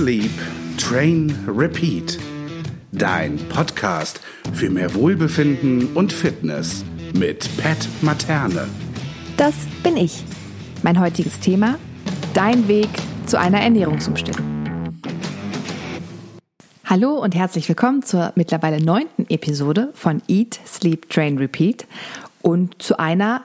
Sleep, 0.00 0.30
Train, 0.78 1.30
Repeat. 1.46 2.18
Dein 2.90 3.36
Podcast 3.50 4.18
für 4.54 4.70
mehr 4.70 4.94
Wohlbefinden 4.94 5.94
und 5.94 6.10
Fitness 6.10 6.86
mit 7.12 7.46
Pat 7.58 7.86
Materne. 8.00 8.66
Das 9.36 9.52
bin 9.82 9.98
ich. 9.98 10.24
Mein 10.82 10.98
heutiges 10.98 11.38
Thema: 11.40 11.78
Dein 12.32 12.66
Weg 12.66 12.88
zu 13.26 13.38
einer 13.38 13.60
Ernährungsumstellung. 13.60 14.42
Hallo 16.86 17.18
und 17.18 17.34
herzlich 17.34 17.68
willkommen 17.68 18.02
zur 18.02 18.32
mittlerweile 18.36 18.82
neunten 18.82 19.26
Episode 19.28 19.90
von 19.92 20.22
Eat, 20.28 20.60
Sleep, 20.66 21.10
Train, 21.10 21.36
Repeat 21.36 21.86
und 22.40 22.80
zu 22.80 22.98
einer 22.98 23.42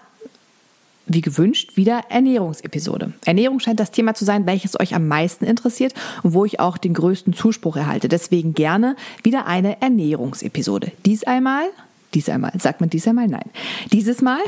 wie 1.08 1.22
gewünscht, 1.22 1.76
wieder 1.76 2.04
Ernährungsepisode. 2.10 3.14
Ernährung 3.26 3.60
scheint 3.60 3.80
das 3.80 3.92
Thema 3.92 4.14
zu 4.14 4.26
sein, 4.26 4.46
welches 4.46 4.80
euch 4.80 4.96
am 4.96 5.08
meisten 5.08 5.46
interessiert 5.46 5.94
und 6.24 6.34
wo 6.34 6.46
ich 6.46 6.60
auch 6.60 6.78
den 6.78 6.94
größten 6.94 7.34
Zuspruch 7.34 7.78
erhalte. 7.78 8.08
Deswegen 8.08 8.54
gerne 8.54 8.96
wieder 9.24 9.46
eine 9.46 9.82
Ernährungsepisode. 9.82 10.92
Dies 11.06 11.24
einmal, 11.24 11.66
dies 12.14 12.30
einmal, 12.30 12.54
sagt 12.60 12.82
man 12.82 12.90
dies 12.90 13.08
einmal? 13.08 13.28
Nein. 13.28 13.50
Dieses 13.92 14.22
Mal 14.22 14.40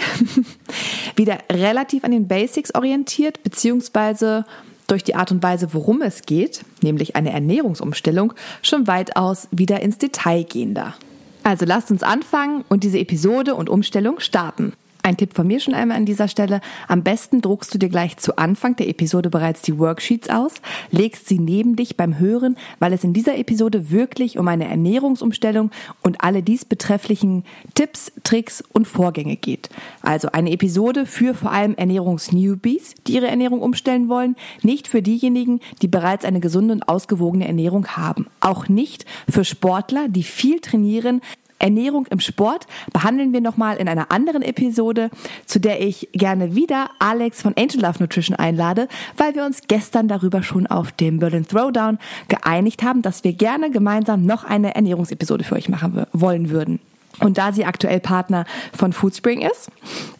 wieder 1.16 1.40
relativ 1.52 2.04
an 2.04 2.12
den 2.12 2.28
Basics 2.28 2.74
orientiert, 2.74 3.44
beziehungsweise 3.44 4.46
durch 4.88 5.04
die 5.04 5.16
Art 5.16 5.32
und 5.32 5.44
Weise, 5.44 5.74
worum 5.74 6.02
es 6.02 6.22
geht, 6.24 6.62
nämlich 6.82 7.16
eine 7.16 7.32
Ernährungsumstellung, 7.32 8.34
schon 8.62 8.88
weitaus 8.88 9.50
wieder 9.52 9.82
ins 9.82 9.98
Detail 9.98 10.44
gehender. 10.44 10.96
Also 11.44 11.66
lasst 11.66 11.92
uns 11.92 12.04
anfangen 12.04 12.64
und 12.70 12.84
diese 12.84 13.00
Episode 13.00 13.56
und 13.56 13.70
Umstellung 13.70 14.20
starten. 14.20 14.74
Ein 15.08 15.16
Tipp 15.16 15.34
von 15.34 15.48
mir 15.48 15.62
schon 15.62 15.74
einmal 15.74 15.96
an 15.96 16.06
dieser 16.06 16.28
Stelle. 16.28 16.60
Am 16.90 17.02
besten 17.02 17.40
druckst 17.40 17.74
du 17.74 17.78
dir 17.78 17.88
gleich 17.88 18.18
zu 18.18 18.38
Anfang 18.38 18.76
der 18.76 18.90
Episode 18.90 19.30
bereits 19.30 19.62
die 19.62 19.80
Worksheets 19.80 20.30
aus, 20.30 20.56
legst 20.92 21.30
sie 21.30 21.40
neben 21.40 21.78
dich 21.78 21.96
beim 21.96 22.20
Hören, 22.20 22.58
weil 22.80 22.92
es 22.92 23.06
in 23.06 23.14
dieser 23.14 23.38
Episode 23.38 23.90
wirklich 23.90 24.38
um 24.38 24.50
eine 24.50 24.68
Ernährungsumstellung 24.68 25.72
und 26.02 26.20
alle 26.20 26.44
dies 26.44 26.66
betrefflichen 26.66 27.46
Tipps, 27.74 28.12
Tricks 28.26 28.62
und 28.74 28.86
Vorgänge 28.86 29.38
geht. 29.38 29.70
Also 30.02 30.28
eine 30.34 30.52
Episode 30.52 31.06
für 31.06 31.34
vor 31.34 31.54
allem 31.54 31.76
Ernährungsnewbies, 31.76 32.96
die 33.08 33.14
ihre 33.14 33.28
Ernährung 33.28 33.62
umstellen 33.62 34.10
wollen, 34.10 34.36
nicht 34.62 34.90
für 34.90 35.02
diejenigen, 35.02 35.62
die 35.82 35.88
bereits 35.88 36.26
eine 36.26 36.42
gesunde 36.42 36.74
und 36.74 36.90
ausgewogene 36.90 37.48
Ernährung 37.48 37.88
haben. 37.96 38.28
Auch 38.42 38.68
nicht 38.68 39.06
für 39.30 39.46
Sportler, 39.46 40.10
die 40.10 40.24
viel 40.24 40.60
trainieren, 40.60 41.22
Ernährung 41.60 42.06
im 42.08 42.20
Sport 42.20 42.68
behandeln 42.94 43.34
wir 43.34 43.42
nochmal 43.42 43.78
in 43.78 43.88
einer 43.88 44.12
anderen 44.12 44.42
Episode, 44.42 45.10
zu 45.46 45.60
der 45.60 45.82
ich 45.82 46.10
gerne 46.14 46.56
wieder 46.56 46.90
Alex 47.00 47.42
von 47.42 47.54
Angel 47.58 47.82
Love 47.82 48.00
Nutrition 48.00 48.36
einlade, 48.36 48.88
weil 49.18 49.36
wir 49.36 49.46
uns 49.46 49.62
gestern 49.68 50.08
darüber 50.08 50.44
schon 50.44 50.68
auf 50.68 50.92
dem 50.92 51.20
Berlin 51.20 51.48
Throwdown 51.48 52.00
geeinigt 52.28 52.84
haben, 52.84 53.02
dass 53.02 53.24
wir 53.24 53.34
gerne 53.34 53.72
gemeinsam 53.72 54.26
noch 54.26 54.44
eine 54.44 54.76
Ernährungsepisode 54.76 55.44
für 55.44 55.56
euch 55.56 55.70
machen 55.70 56.06
wollen 56.14 56.50
würden. 56.50 56.80
Und 57.20 57.38
da 57.38 57.52
sie 57.52 57.66
aktuell 57.66 58.00
Partner 58.00 58.46
von 58.74 58.94
Foodspring 58.94 59.42
ist, 59.42 59.70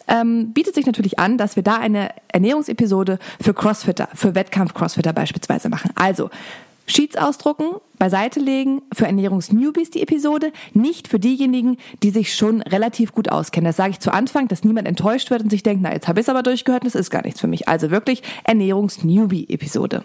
ähm, 0.08 0.52
bietet 0.52 0.74
sich 0.74 0.86
natürlich 0.86 1.18
an, 1.18 1.38
dass 1.38 1.54
wir 1.54 1.62
da 1.62 1.76
eine 1.76 2.10
Ernährungsepisode 2.28 3.18
für 3.40 3.54
Crossfitter, 3.54 4.08
für 4.14 4.34
Wettkampf-Crossfitter 4.34 5.12
beispielsweise 5.12 5.68
machen. 5.68 5.92
Also 5.94 6.30
Sheets 6.88 7.16
ausdrucken, 7.16 7.76
beiseite 7.98 8.40
legen, 8.40 8.82
für 8.92 9.06
Ernährungsnewbies 9.06 9.90
die 9.90 10.02
Episode, 10.02 10.52
nicht 10.72 11.06
für 11.06 11.20
diejenigen, 11.20 11.76
die 12.02 12.10
sich 12.10 12.34
schon 12.34 12.62
relativ 12.62 13.12
gut 13.12 13.28
auskennen. 13.28 13.66
Das 13.66 13.76
sage 13.76 13.90
ich 13.90 14.00
zu 14.00 14.12
Anfang, 14.12 14.48
dass 14.48 14.64
niemand 14.64 14.88
enttäuscht 14.88 15.30
wird 15.30 15.42
und 15.42 15.50
sich 15.50 15.62
denkt, 15.62 15.82
na 15.82 15.92
jetzt 15.92 16.08
habe 16.08 16.18
ich 16.20 16.24
es 16.24 16.30
aber 16.30 16.42
durchgehört 16.42 16.84
das 16.84 16.94
ist 16.94 17.10
gar 17.10 17.22
nichts 17.22 17.40
für 17.40 17.46
mich. 17.46 17.68
Also 17.68 17.90
wirklich 17.90 18.22
Ernährungsnewbie-Episode. 18.44 20.04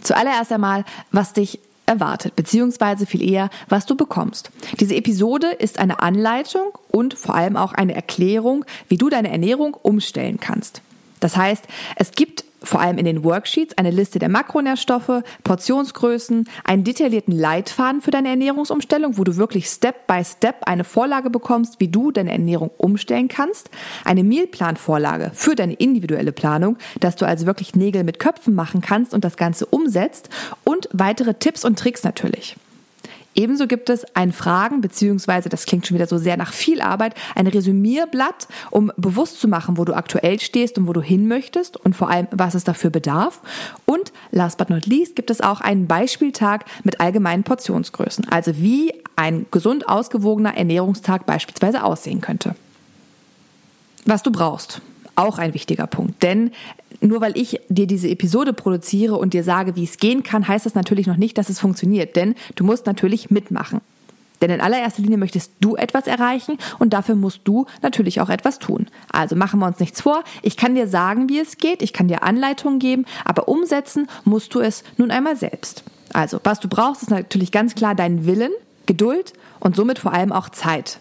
Zuallererst 0.00 0.52
einmal, 0.52 0.84
was 1.12 1.32
dich 1.32 1.60
erwartet, 1.86 2.34
beziehungsweise 2.34 3.06
viel 3.06 3.22
eher, 3.22 3.48
was 3.68 3.86
du 3.86 3.94
bekommst. 3.94 4.50
Diese 4.80 4.96
Episode 4.96 5.46
ist 5.46 5.78
eine 5.78 6.00
Anleitung 6.00 6.72
und 6.90 7.14
vor 7.14 7.36
allem 7.36 7.56
auch 7.56 7.72
eine 7.72 7.94
Erklärung, 7.94 8.64
wie 8.88 8.96
du 8.96 9.08
deine 9.08 9.30
Ernährung 9.30 9.74
umstellen 9.74 10.38
kannst. 10.40 10.82
Das 11.26 11.36
heißt, 11.36 11.64
es 11.96 12.12
gibt 12.12 12.44
vor 12.62 12.80
allem 12.80 12.98
in 12.98 13.04
den 13.04 13.24
Worksheets 13.24 13.76
eine 13.76 13.90
Liste 13.90 14.20
der 14.20 14.28
Makronährstoffe, 14.28 15.24
Portionsgrößen, 15.42 16.48
einen 16.62 16.84
detaillierten 16.84 17.36
Leitfaden 17.36 18.00
für 18.00 18.12
deine 18.12 18.28
Ernährungsumstellung, 18.28 19.18
wo 19.18 19.24
du 19.24 19.36
wirklich 19.36 19.66
Step 19.66 20.06
by 20.06 20.24
Step 20.24 20.62
eine 20.66 20.84
Vorlage 20.84 21.28
bekommst, 21.28 21.80
wie 21.80 21.88
du 21.88 22.12
deine 22.12 22.30
Ernährung 22.30 22.70
umstellen 22.76 23.26
kannst, 23.26 23.70
eine 24.04 24.22
Mealplan-Vorlage 24.22 25.32
für 25.34 25.56
deine 25.56 25.74
individuelle 25.74 26.30
Planung, 26.30 26.76
dass 27.00 27.16
du 27.16 27.26
also 27.26 27.44
wirklich 27.44 27.74
Nägel 27.74 28.04
mit 28.04 28.20
Köpfen 28.20 28.54
machen 28.54 28.82
kannst 28.82 29.12
und 29.12 29.24
das 29.24 29.36
Ganze 29.36 29.66
umsetzt 29.66 30.28
und 30.62 30.88
weitere 30.92 31.34
Tipps 31.34 31.64
und 31.64 31.76
Tricks 31.76 32.04
natürlich. 32.04 32.56
Ebenso 33.36 33.66
gibt 33.66 33.90
es 33.90 34.04
ein 34.16 34.32
Fragen, 34.32 34.80
beziehungsweise, 34.80 35.50
das 35.50 35.66
klingt 35.66 35.86
schon 35.86 35.94
wieder 35.94 36.06
so 36.06 36.16
sehr 36.16 36.38
nach 36.38 36.54
viel 36.54 36.80
Arbeit, 36.80 37.14
ein 37.34 37.46
Resümierblatt, 37.46 38.48
um 38.70 38.90
bewusst 38.96 39.38
zu 39.38 39.46
machen, 39.46 39.76
wo 39.76 39.84
du 39.84 39.94
aktuell 39.94 40.40
stehst 40.40 40.78
und 40.78 40.88
wo 40.88 40.94
du 40.94 41.02
hin 41.02 41.28
möchtest 41.28 41.76
und 41.76 41.94
vor 41.94 42.08
allem, 42.08 42.28
was 42.30 42.54
es 42.54 42.64
dafür 42.64 42.88
bedarf. 42.88 43.42
Und 43.84 44.12
last 44.30 44.56
but 44.56 44.70
not 44.70 44.86
least 44.86 45.16
gibt 45.16 45.30
es 45.30 45.42
auch 45.42 45.60
einen 45.60 45.86
Beispieltag 45.86 46.64
mit 46.82 46.98
allgemeinen 47.00 47.44
Portionsgrößen, 47.44 48.26
also 48.30 48.56
wie 48.56 48.94
ein 49.16 49.44
gesund 49.50 49.86
ausgewogener 49.86 50.56
Ernährungstag 50.56 51.26
beispielsweise 51.26 51.84
aussehen 51.84 52.22
könnte. 52.22 52.56
Was 54.06 54.22
du 54.22 54.32
brauchst 54.32 54.80
auch 55.16 55.38
ein 55.38 55.54
wichtiger 55.54 55.86
Punkt. 55.86 56.22
Denn 56.22 56.52
nur 57.00 57.20
weil 57.20 57.36
ich 57.36 57.60
dir 57.68 57.86
diese 57.86 58.08
Episode 58.08 58.52
produziere 58.52 59.16
und 59.16 59.34
dir 59.34 59.44
sage, 59.44 59.76
wie 59.76 59.84
es 59.84 59.98
gehen 59.98 60.22
kann, 60.22 60.46
heißt 60.46 60.66
das 60.66 60.74
natürlich 60.74 61.06
noch 61.06 61.16
nicht, 61.16 61.36
dass 61.38 61.48
es 61.48 61.60
funktioniert. 61.60 62.16
Denn 62.16 62.34
du 62.54 62.64
musst 62.64 62.86
natürlich 62.86 63.30
mitmachen. 63.30 63.80
Denn 64.40 64.50
in 64.50 64.60
allererster 64.60 65.02
Linie 65.02 65.18
möchtest 65.18 65.52
du 65.60 65.76
etwas 65.76 66.06
erreichen 66.06 66.58
und 66.78 66.92
dafür 66.92 67.14
musst 67.14 67.40
du 67.44 67.66
natürlich 67.82 68.20
auch 68.20 68.28
etwas 68.28 68.58
tun. 68.58 68.86
Also 69.10 69.34
machen 69.34 69.60
wir 69.60 69.66
uns 69.66 69.80
nichts 69.80 70.00
vor. 70.00 70.24
Ich 70.42 70.56
kann 70.56 70.74
dir 70.74 70.88
sagen, 70.88 71.28
wie 71.28 71.38
es 71.38 71.56
geht, 71.56 71.82
ich 71.82 71.92
kann 71.92 72.08
dir 72.08 72.22
Anleitungen 72.22 72.78
geben, 72.78 73.06
aber 73.24 73.48
umsetzen 73.48 74.08
musst 74.24 74.54
du 74.54 74.60
es 74.60 74.84
nun 74.98 75.10
einmal 75.10 75.36
selbst. 75.36 75.84
Also, 76.12 76.38
was 76.44 76.60
du 76.60 76.68
brauchst, 76.68 77.02
ist 77.02 77.10
natürlich 77.10 77.50
ganz 77.50 77.74
klar 77.74 77.94
dein 77.94 78.26
Willen, 78.26 78.52
Geduld 78.86 79.32
und 79.58 79.74
somit 79.74 79.98
vor 79.98 80.12
allem 80.12 80.32
auch 80.32 80.50
Zeit. 80.50 81.00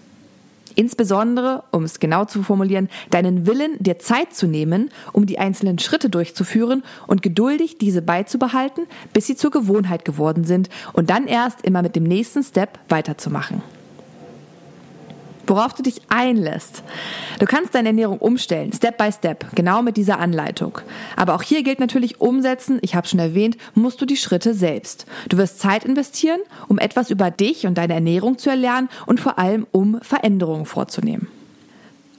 Insbesondere, 0.75 1.63
um 1.71 1.83
es 1.83 1.99
genau 1.99 2.25
zu 2.25 2.43
formulieren, 2.43 2.89
deinen 3.09 3.47
Willen, 3.47 3.77
dir 3.79 3.99
Zeit 3.99 4.33
zu 4.33 4.47
nehmen, 4.47 4.89
um 5.13 5.25
die 5.25 5.39
einzelnen 5.39 5.79
Schritte 5.79 6.09
durchzuführen 6.09 6.83
und 7.07 7.21
geduldig 7.21 7.77
diese 7.77 8.01
beizubehalten, 8.01 8.87
bis 9.13 9.27
sie 9.27 9.35
zur 9.35 9.51
Gewohnheit 9.51 10.05
geworden 10.05 10.43
sind 10.43 10.69
und 10.93 11.09
dann 11.09 11.27
erst 11.27 11.61
immer 11.61 11.81
mit 11.81 11.95
dem 11.95 12.03
nächsten 12.03 12.43
Step 12.43 12.79
weiterzumachen 12.89 13.74
worauf 15.47 15.73
du 15.73 15.83
dich 15.83 16.01
einlässt. 16.09 16.83
Du 17.39 17.45
kannst 17.45 17.75
deine 17.75 17.89
Ernährung 17.89 18.19
umstellen, 18.19 18.71
Step 18.73 18.97
by 18.97 19.11
Step, 19.11 19.45
genau 19.55 19.81
mit 19.81 19.97
dieser 19.97 20.19
Anleitung. 20.19 20.79
Aber 21.15 21.35
auch 21.35 21.41
hier 21.41 21.63
gilt 21.63 21.79
natürlich 21.79 22.21
umsetzen, 22.21 22.79
ich 22.81 22.95
habe 22.95 23.07
schon 23.07 23.19
erwähnt, 23.19 23.57
musst 23.73 24.01
du 24.01 24.05
die 24.05 24.17
Schritte 24.17 24.53
selbst. 24.53 25.05
Du 25.29 25.37
wirst 25.37 25.59
Zeit 25.59 25.83
investieren, 25.83 26.39
um 26.67 26.79
etwas 26.79 27.09
über 27.09 27.31
dich 27.31 27.67
und 27.67 27.77
deine 27.77 27.93
Ernährung 27.93 28.37
zu 28.37 28.49
erlernen 28.49 28.89
und 29.05 29.19
vor 29.19 29.39
allem 29.39 29.67
um 29.71 29.99
Veränderungen 30.01 30.65
vorzunehmen. 30.65 31.27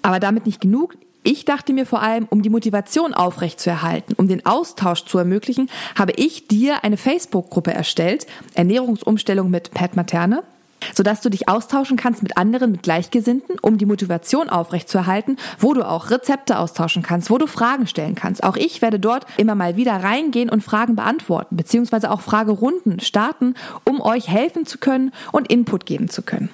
Aber 0.03 0.21
damit 0.21 0.47
nicht 0.47 0.61
genug. 0.61 0.97
Ich 1.23 1.45
dachte 1.45 1.73
mir 1.73 1.87
vor 1.87 2.03
allem, 2.03 2.29
um 2.31 2.43
die 2.43 2.51
Motivation 2.51 3.13
aufrechtzuerhalten, 3.13 4.15
um 4.17 4.29
den 4.29 4.47
Austausch 4.47 5.05
zu 5.07 5.19
ermöglichen, 5.19 5.69
habe 5.97 6.13
ich 6.13 6.47
dir 6.47 6.85
eine 6.85 6.97
Facebook-Gruppe 6.97 7.75
erstellt, 7.75 8.29
Ernährungsumstellung 8.55 9.51
mit 9.51 9.73
Pat 9.73 9.97
Materne 9.97 10.45
sodass 10.95 11.21
du 11.21 11.31
dich 11.31 11.49
austauschen 11.49 11.97
kannst 11.97 12.23
mit 12.23 12.37
anderen, 12.37 12.73
mit 12.73 12.83
Gleichgesinnten, 12.83 13.59
um 13.61 13.79
die 13.79 13.87
Motivation 13.87 14.49
aufrechtzuerhalten, 14.49 15.37
wo 15.59 15.75
du 15.75 15.87
auch 15.87 16.10
Rezepte 16.10 16.59
austauschen 16.59 17.03
kannst, 17.03 17.31
wo 17.31 17.39
du 17.39 17.47
Fragen 17.47 17.87
stellen 17.87 18.15
kannst. 18.15 18.43
Auch 18.43 18.57
ich 18.57 18.83
werde 18.83 18.99
dort 18.99 19.27
immer 19.37 19.55
mal 19.55 19.77
wieder 19.77 19.93
reingehen 20.03 20.51
und 20.51 20.63
Fragen 20.63 20.97
beantworten, 20.97 21.57
beziehungsweise 21.57 22.10
auch 22.10 22.21
Fragerunden 22.21 23.01
starten, 23.01 23.55
um 23.84 24.01
euch 24.01 24.28
helfen 24.28 24.66
zu 24.66 24.78
können 24.78 25.13
und 25.33 25.51
Input 25.51 25.87
geben 25.87 26.09
zu 26.09 26.22
können. 26.22 26.51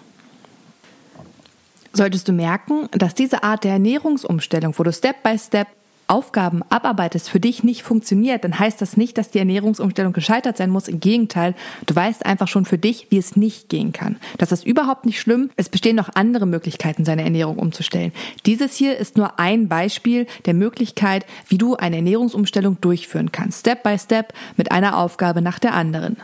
Solltest 1.92 2.26
du 2.28 2.32
merken, 2.32 2.88
dass 2.92 3.14
diese 3.14 3.42
Art 3.42 3.64
der 3.64 3.72
Ernährungsumstellung, 3.72 4.74
wo 4.78 4.82
du 4.82 4.92
Step 4.92 5.22
by 5.22 5.38
Step 5.38 5.68
Aufgaben 6.12 6.60
abarbeitest, 6.68 7.30
für 7.30 7.40
dich 7.40 7.64
nicht 7.64 7.82
funktioniert, 7.82 8.44
dann 8.44 8.58
heißt 8.58 8.82
das 8.82 8.98
nicht, 8.98 9.16
dass 9.16 9.30
die 9.30 9.38
Ernährungsumstellung 9.38 10.12
gescheitert 10.12 10.58
sein 10.58 10.68
muss. 10.68 10.86
Im 10.86 11.00
Gegenteil, 11.00 11.54
du 11.86 11.96
weißt 11.96 12.26
einfach 12.26 12.48
schon 12.48 12.66
für 12.66 12.76
dich, 12.76 13.06
wie 13.08 13.16
es 13.16 13.34
nicht 13.34 13.70
gehen 13.70 13.94
kann. 13.94 14.16
Das 14.36 14.52
ist 14.52 14.66
überhaupt 14.66 15.06
nicht 15.06 15.18
schlimm. 15.18 15.48
Es 15.56 15.70
bestehen 15.70 15.96
noch 15.96 16.10
andere 16.14 16.44
Möglichkeiten, 16.44 17.06
seine 17.06 17.24
Ernährung 17.24 17.58
umzustellen. 17.58 18.12
Dieses 18.44 18.74
hier 18.74 18.98
ist 18.98 19.16
nur 19.16 19.40
ein 19.40 19.68
Beispiel 19.68 20.26
der 20.44 20.52
Möglichkeit, 20.52 21.24
wie 21.48 21.56
du 21.56 21.76
eine 21.76 21.96
Ernährungsumstellung 21.96 22.78
durchführen 22.82 23.32
kannst. 23.32 23.60
Step 23.60 23.82
by 23.82 23.98
Step 23.98 24.34
mit 24.58 24.70
einer 24.70 24.98
Aufgabe 24.98 25.40
nach 25.40 25.58
der 25.58 25.72
anderen. 25.72 26.18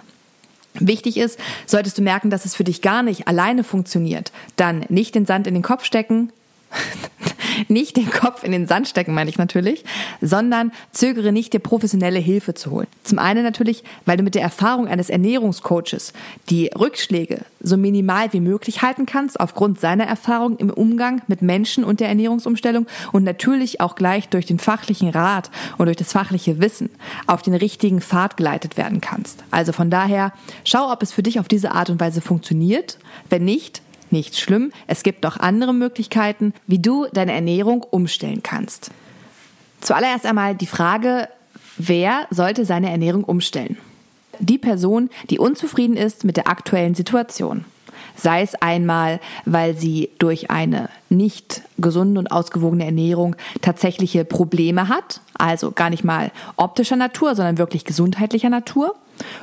Wichtig 0.75 1.17
ist, 1.17 1.41
solltest 1.64 1.96
du 1.96 2.02
merken, 2.02 2.29
dass 2.29 2.44
es 2.44 2.55
für 2.55 2.64
dich 2.64 2.82
gar 2.82 3.02
nicht 3.02 3.26
alleine 3.26 3.64
funktioniert, 3.64 4.32
dann 4.56 4.84
nicht 4.91 5.14
den 5.14 5.25
Sand 5.25 5.46
in 5.46 5.55
den 5.55 5.62
Kopf 5.62 5.84
stecken, 5.84 6.31
nicht 7.69 7.97
den 7.97 8.11
Kopf 8.11 8.44
in 8.44 8.53
den 8.53 8.67
Sand 8.67 8.88
stecken, 8.88 9.15
meine 9.15 9.31
ich 9.31 9.38
natürlich, 9.38 9.85
sondern 10.20 10.73
zögere 10.93 11.32
nicht, 11.32 11.53
dir 11.53 11.59
professionelle 11.59 12.19
Hilfe 12.19 12.55
zu 12.55 12.70
holen. 12.70 12.87
Zum 13.03 13.19
einen 13.19 13.43
natürlich, 13.43 13.85
weil 14.06 14.17
du 14.17 14.23
mit 14.23 14.35
der 14.35 14.43
Erfahrung 14.43 14.87
eines 14.87 15.11
Ernährungscoaches 15.11 16.12
die 16.50 16.70
Rückschläge 16.79 17.41
so 17.61 17.76
minimal 17.76 18.32
wie 18.32 18.41
möglich 18.41 18.82
halten 18.82 19.06
kannst, 19.06 19.41
aufgrund 19.41 19.81
seiner 19.81 20.05
Erfahrung 20.05 20.56
im 20.59 20.70
Umgang 20.70 21.23
mit 21.26 21.43
Menschen 21.43 21.85
und 21.85 22.00
der 22.00 22.09
Ernährungsumstellung 22.09 22.87
und 23.12 23.25
natürlich 23.25 23.81
auch 23.81 23.94
gleich 23.94 24.29
durch 24.29 24.47
den 24.47 24.59
fachlichen 24.59 25.09
Rat 25.09 25.50
und 25.76 25.87
durch 25.87 25.97
das 25.97 26.12
fachliche 26.12 26.61
Wissen 26.61 26.91
auf 27.26 27.43
den 27.43 27.55
richtigen 27.55 28.00
Pfad 28.00 28.37
geleitet 28.37 28.76
werden 28.76 29.00
kannst. 29.00 29.43
Also 29.50 29.73
von 29.73 29.91
daher, 29.91 30.32
schau, 30.65 30.93
ob 30.93 31.03
es 31.03 31.12
für 31.12 31.23
dich 31.23 31.41
auf 31.41 31.49
diese 31.49 31.73
Art 31.73 31.91
und 31.91 32.00
Weise 32.00 32.20
funktioniert. 32.20 32.99
Wenn 33.29 33.44
nicht, 33.44 33.82
nicht 34.12 34.38
schlimm. 34.38 34.72
Es 34.87 35.02
gibt 35.02 35.25
auch 35.26 35.37
andere 35.37 35.72
Möglichkeiten, 35.75 36.55
wie 36.66 36.78
du 36.78 37.06
deine 37.12 37.32
Ernährung 37.32 37.82
umstellen 37.82 38.43
kannst. 38.43 38.90
Zuallererst 39.81 40.26
einmal 40.26 40.55
die 40.55 40.66
Frage, 40.66 41.28
wer 41.76 42.26
sollte 42.31 42.64
seine 42.64 42.90
Ernährung 42.90 43.25
umstellen? 43.25 43.78
Die 44.40 44.58
Person, 44.58 45.10
die 45.31 45.38
unzufrieden 45.38 45.96
ist 45.96 46.25
mit 46.25 46.37
der 46.37 46.49
aktuellen 46.49 46.94
Situation. 46.94 47.64
Sei 48.16 48.43
es 48.43 48.55
einmal, 48.56 49.20
weil 49.44 49.76
sie 49.76 50.10
durch 50.19 50.50
eine 50.50 50.88
nicht 51.08 51.62
gesunde 51.78 52.19
und 52.19 52.32
ausgewogene 52.32 52.84
Ernährung 52.84 53.37
tatsächliche 53.62 54.25
Probleme 54.25 54.88
hat, 54.88 55.20
also 55.34 55.70
gar 55.70 55.90
nicht 55.90 56.05
mal 56.05 56.32
optischer 56.56 56.96
Natur, 56.96 57.34
sondern 57.37 57.58
wirklich 57.58 57.84
gesundheitlicher 57.84 58.50
Natur 58.50 58.96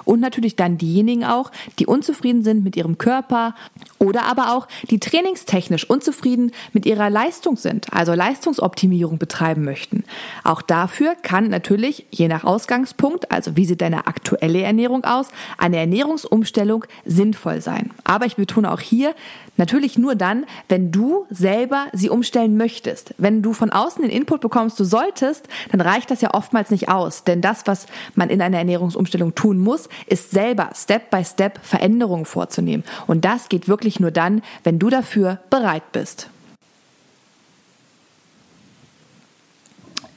und 0.03 0.19
natürlich 0.19 0.55
dann 0.55 0.77
diejenigen 0.77 1.23
auch, 1.25 1.51
die 1.79 1.85
unzufrieden 1.85 2.43
sind 2.43 2.63
mit 2.63 2.75
ihrem 2.75 2.97
Körper 2.97 3.55
oder 3.99 4.25
aber 4.25 4.55
auch 4.55 4.67
die 4.89 4.99
trainingstechnisch 4.99 5.89
unzufrieden 5.89 6.51
mit 6.73 6.85
ihrer 6.85 7.09
Leistung 7.09 7.57
sind, 7.57 7.91
also 7.93 8.13
Leistungsoptimierung 8.13 9.17
betreiben 9.17 9.63
möchten. 9.63 10.03
Auch 10.43 10.61
dafür 10.61 11.15
kann 11.21 11.49
natürlich, 11.49 12.05
je 12.11 12.27
nach 12.27 12.43
Ausgangspunkt, 12.43 13.31
also 13.31 13.55
wie 13.55 13.65
sieht 13.65 13.81
deine 13.81 14.07
aktuelle 14.07 14.61
Ernährung 14.61 15.03
aus, 15.03 15.29
eine 15.57 15.77
Ernährungsumstellung 15.77 16.85
sinnvoll 17.05 17.61
sein. 17.61 17.91
Aber 18.03 18.25
ich 18.25 18.35
betone 18.35 18.71
auch 18.71 18.81
hier, 18.81 19.15
Natürlich 19.57 19.97
nur 19.97 20.15
dann, 20.15 20.45
wenn 20.67 20.91
du 20.91 21.25
selber 21.29 21.87
sie 21.93 22.09
umstellen 22.09 22.57
möchtest. 22.57 23.13
Wenn 23.17 23.41
du 23.41 23.53
von 23.53 23.69
außen 23.69 24.01
den 24.01 24.11
Input 24.11 24.41
bekommst, 24.41 24.79
du 24.79 24.83
solltest, 24.83 25.47
dann 25.71 25.81
reicht 25.81 26.11
das 26.11 26.21
ja 26.21 26.33
oftmals 26.33 26.71
nicht 26.71 26.89
aus. 26.89 27.23
Denn 27.23 27.41
das, 27.41 27.65
was 27.65 27.87
man 28.15 28.29
in 28.29 28.41
einer 28.41 28.57
Ernährungsumstellung 28.57 29.33
tun 29.35 29.59
muss, 29.59 29.87
ist 30.07 30.31
selber 30.31 30.71
Step 30.75 31.09
by 31.09 31.23
Step 31.23 31.59
Veränderungen 31.63 32.25
vorzunehmen. 32.25 32.83
Und 33.07 33.23
das 33.23 33.47
geht 33.47 33.67
wirklich 33.67 33.99
nur 33.99 34.11
dann, 34.11 34.41
wenn 34.63 34.79
du 34.79 34.89
dafür 34.89 35.39
bereit 35.49 35.91
bist. 35.93 36.29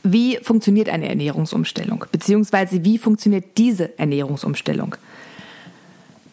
Wie 0.03 0.39
funktioniert 0.39 0.89
eine 0.89 1.09
Ernährungsumstellung? 1.09 2.05
Beziehungsweise 2.11 2.85
wie 2.85 2.99
funktioniert 2.99 3.59
diese 3.59 3.99
Ernährungsumstellung? 3.99 4.97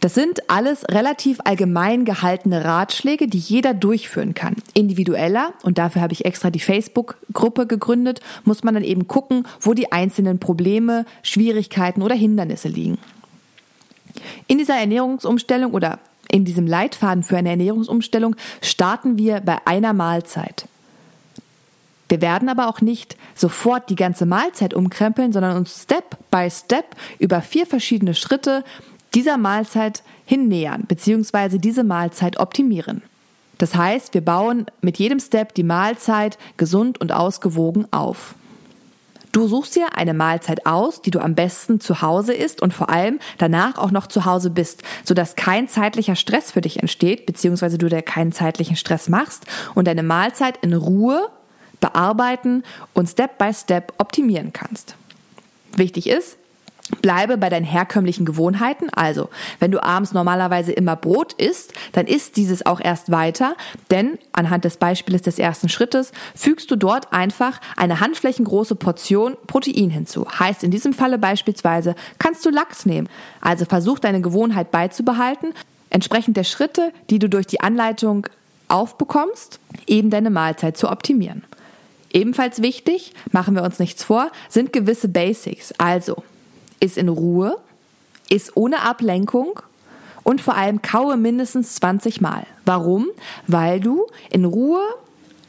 Das 0.06 0.14
sind 0.14 0.52
alles 0.52 0.88
relativ 0.88 1.40
allgemein 1.46 2.06
gehaltene 2.06 2.64
Ratschläge, 2.64 3.28
die 3.28 3.40
jeder 3.40 3.74
durchführen 3.74 4.36
kann. 4.36 4.54
Individueller, 4.76 5.54
und 5.64 5.80
dafür 5.80 6.04
habe 6.04 6.14
ich 6.14 6.26
extra 6.26 6.52
die 6.52 6.60
Facebook-Gruppe 6.60 7.66
gegründet, 7.66 8.20
muss 8.44 8.64
man 8.64 8.76
dann 8.76 8.84
eben 8.84 9.08
gucken, 9.08 9.48
wo 9.62 9.74
die 9.74 9.92
einzelnen 9.92 10.38
Probleme, 10.38 11.08
Schwierigkeiten 11.24 12.04
oder 12.04 12.14
Hindernisse 12.14 12.68
liegen. 12.68 13.00
In 14.46 14.60
dieser 14.60 14.76
Ernährungsumstellung 14.76 15.74
oder 15.74 15.98
in 16.30 16.46
diesem 16.46 16.68
Leitfaden 16.68 17.24
für 17.24 17.38
eine 17.38 17.50
Ernährungsumstellung 17.50 18.36
starten 18.62 19.18
wir 19.18 19.40
bei 19.40 19.58
einer 19.66 19.94
Mahlzeit. 19.94 20.68
Wir 22.10 22.22
werden 22.22 22.50
aber 22.50 22.68
auch 22.68 22.82
nicht 22.82 23.18
sofort 23.34 23.90
die 23.90 23.96
ganze 23.96 24.28
Mahlzeit 24.28 24.76
umkrempeln, 24.76 25.34
sondern 25.34 25.58
uns 25.58 25.82
Step 25.82 26.16
by 26.30 26.48
Step 26.52 26.86
über 27.18 27.42
vier 27.42 27.66
verschiedene 27.66 28.14
Schritte 28.14 28.64
dieser 29.16 29.38
Mahlzeit 29.38 30.04
hinnähern 30.26 30.84
bzw. 30.88 31.58
diese 31.58 31.84
Mahlzeit 31.84 32.38
optimieren. 32.38 33.02
Das 33.58 33.76
heißt, 33.76 34.14
wir 34.14 34.22
bauen 34.22 34.66
mit 34.82 34.98
jedem 34.98 35.20
Step 35.20 35.54
die 35.56 35.64
Mahlzeit 35.64 36.38
gesund 36.58 37.00
und 37.00 37.12
ausgewogen 37.12 37.88
auf. 37.92 38.36
Du 39.32 39.48
suchst 39.48 39.76
dir 39.76 39.98
eine 39.98 40.14
Mahlzeit 40.14 40.66
aus, 40.66 41.02
die 41.02 41.12
du 41.12 41.20
am 41.20 41.36
besten 41.36 41.82
zu 41.82 42.02
Hause 42.02 42.34
isst 42.34 42.62
und 42.62 42.74
vor 42.74 42.90
allem 42.90 43.20
danach 43.38 43.78
auch 43.78 43.92
noch 43.92 44.08
zu 44.08 44.24
Hause 44.24 44.50
bist, 44.50 44.84
sodass 45.04 45.36
kein 45.36 45.68
zeitlicher 45.68 46.16
Stress 46.16 46.52
für 46.52 46.62
dich 46.62 46.80
entsteht, 46.80 47.26
beziehungsweise 47.26 47.78
du 47.78 47.90
dir 47.90 48.02
keinen 48.02 48.32
zeitlichen 48.32 48.78
Stress 48.78 49.10
machst 49.10 49.46
und 49.74 49.88
deine 49.90 50.04
Mahlzeit 50.04 50.58
in 50.62 50.74
Ruhe 50.74 51.30
bearbeiten 51.82 52.64
und 52.94 53.10
Step 53.10 53.38
by 53.38 53.54
Step 53.54 53.94
optimieren 53.98 54.54
kannst. 54.54 54.96
Wichtig 55.76 56.08
ist, 56.08 56.38
Bleibe 57.02 57.38
bei 57.38 57.50
deinen 57.50 57.66
herkömmlichen 57.66 58.26
Gewohnheiten. 58.26 58.90
Also, 58.92 59.30
wenn 59.60 59.72
du 59.72 59.82
abends 59.82 60.14
normalerweise 60.14 60.72
immer 60.72 60.96
Brot 60.96 61.34
isst, 61.34 61.74
dann 61.94 62.06
isst 62.06 62.38
dieses 62.38 62.66
auch 62.66 62.80
erst 62.80 63.12
weiter, 63.12 63.56
denn 63.90 64.20
anhand 64.34 64.66
des 64.66 64.78
Beispiels 64.78 65.24
des 65.24 65.40
ersten 65.40 65.68
Schrittes 65.68 66.12
fügst 66.36 66.70
du 66.70 66.76
dort 66.76 67.12
einfach 67.12 67.60
eine 67.76 68.02
handflächengroße 68.02 68.76
Portion 68.76 69.36
Protein 69.48 69.90
hinzu. 69.90 70.28
Heißt 70.28 70.64
in 70.64 70.70
diesem 70.70 70.94
Falle 70.94 71.18
beispielsweise, 71.18 71.96
kannst 72.20 72.46
du 72.46 72.52
Lachs 72.52 72.86
nehmen. 72.86 73.10
Also 73.42 73.66
versuch 73.66 73.98
deine 73.98 74.22
Gewohnheit 74.22 74.70
beizubehalten, 74.70 75.54
entsprechend 75.90 76.38
der 76.38 76.44
Schritte, 76.44 76.92
die 77.10 77.18
du 77.18 77.30
durch 77.30 77.48
die 77.48 77.62
Anleitung 77.62 78.28
aufbekommst, 78.68 79.60
eben 79.88 80.12
deine 80.12 80.30
Mahlzeit 80.30 80.78
zu 80.78 80.90
optimieren. 80.90 81.44
Ebenfalls 82.14 82.62
wichtig, 82.62 83.14
machen 83.32 83.56
wir 83.56 83.64
uns 83.64 83.80
nichts 83.80 84.04
vor, 84.04 84.32
sind 84.50 84.72
gewisse 84.72 85.10
Basics. 85.10 85.74
Also, 85.78 86.24
ist 86.86 86.98
in 86.98 87.10
Ruhe, 87.10 87.58
ist 88.30 88.56
ohne 88.56 88.82
Ablenkung 88.84 89.60
und 90.24 90.42
vor 90.42 90.56
allem 90.56 90.82
kaue 90.82 91.18
mindestens 91.18 91.76
20 91.76 92.22
Mal. 92.22 92.46
Warum? 92.64 93.08
Weil 93.48 93.80
du 93.80 94.08
in 94.30 94.46
Ruhe 94.46 94.82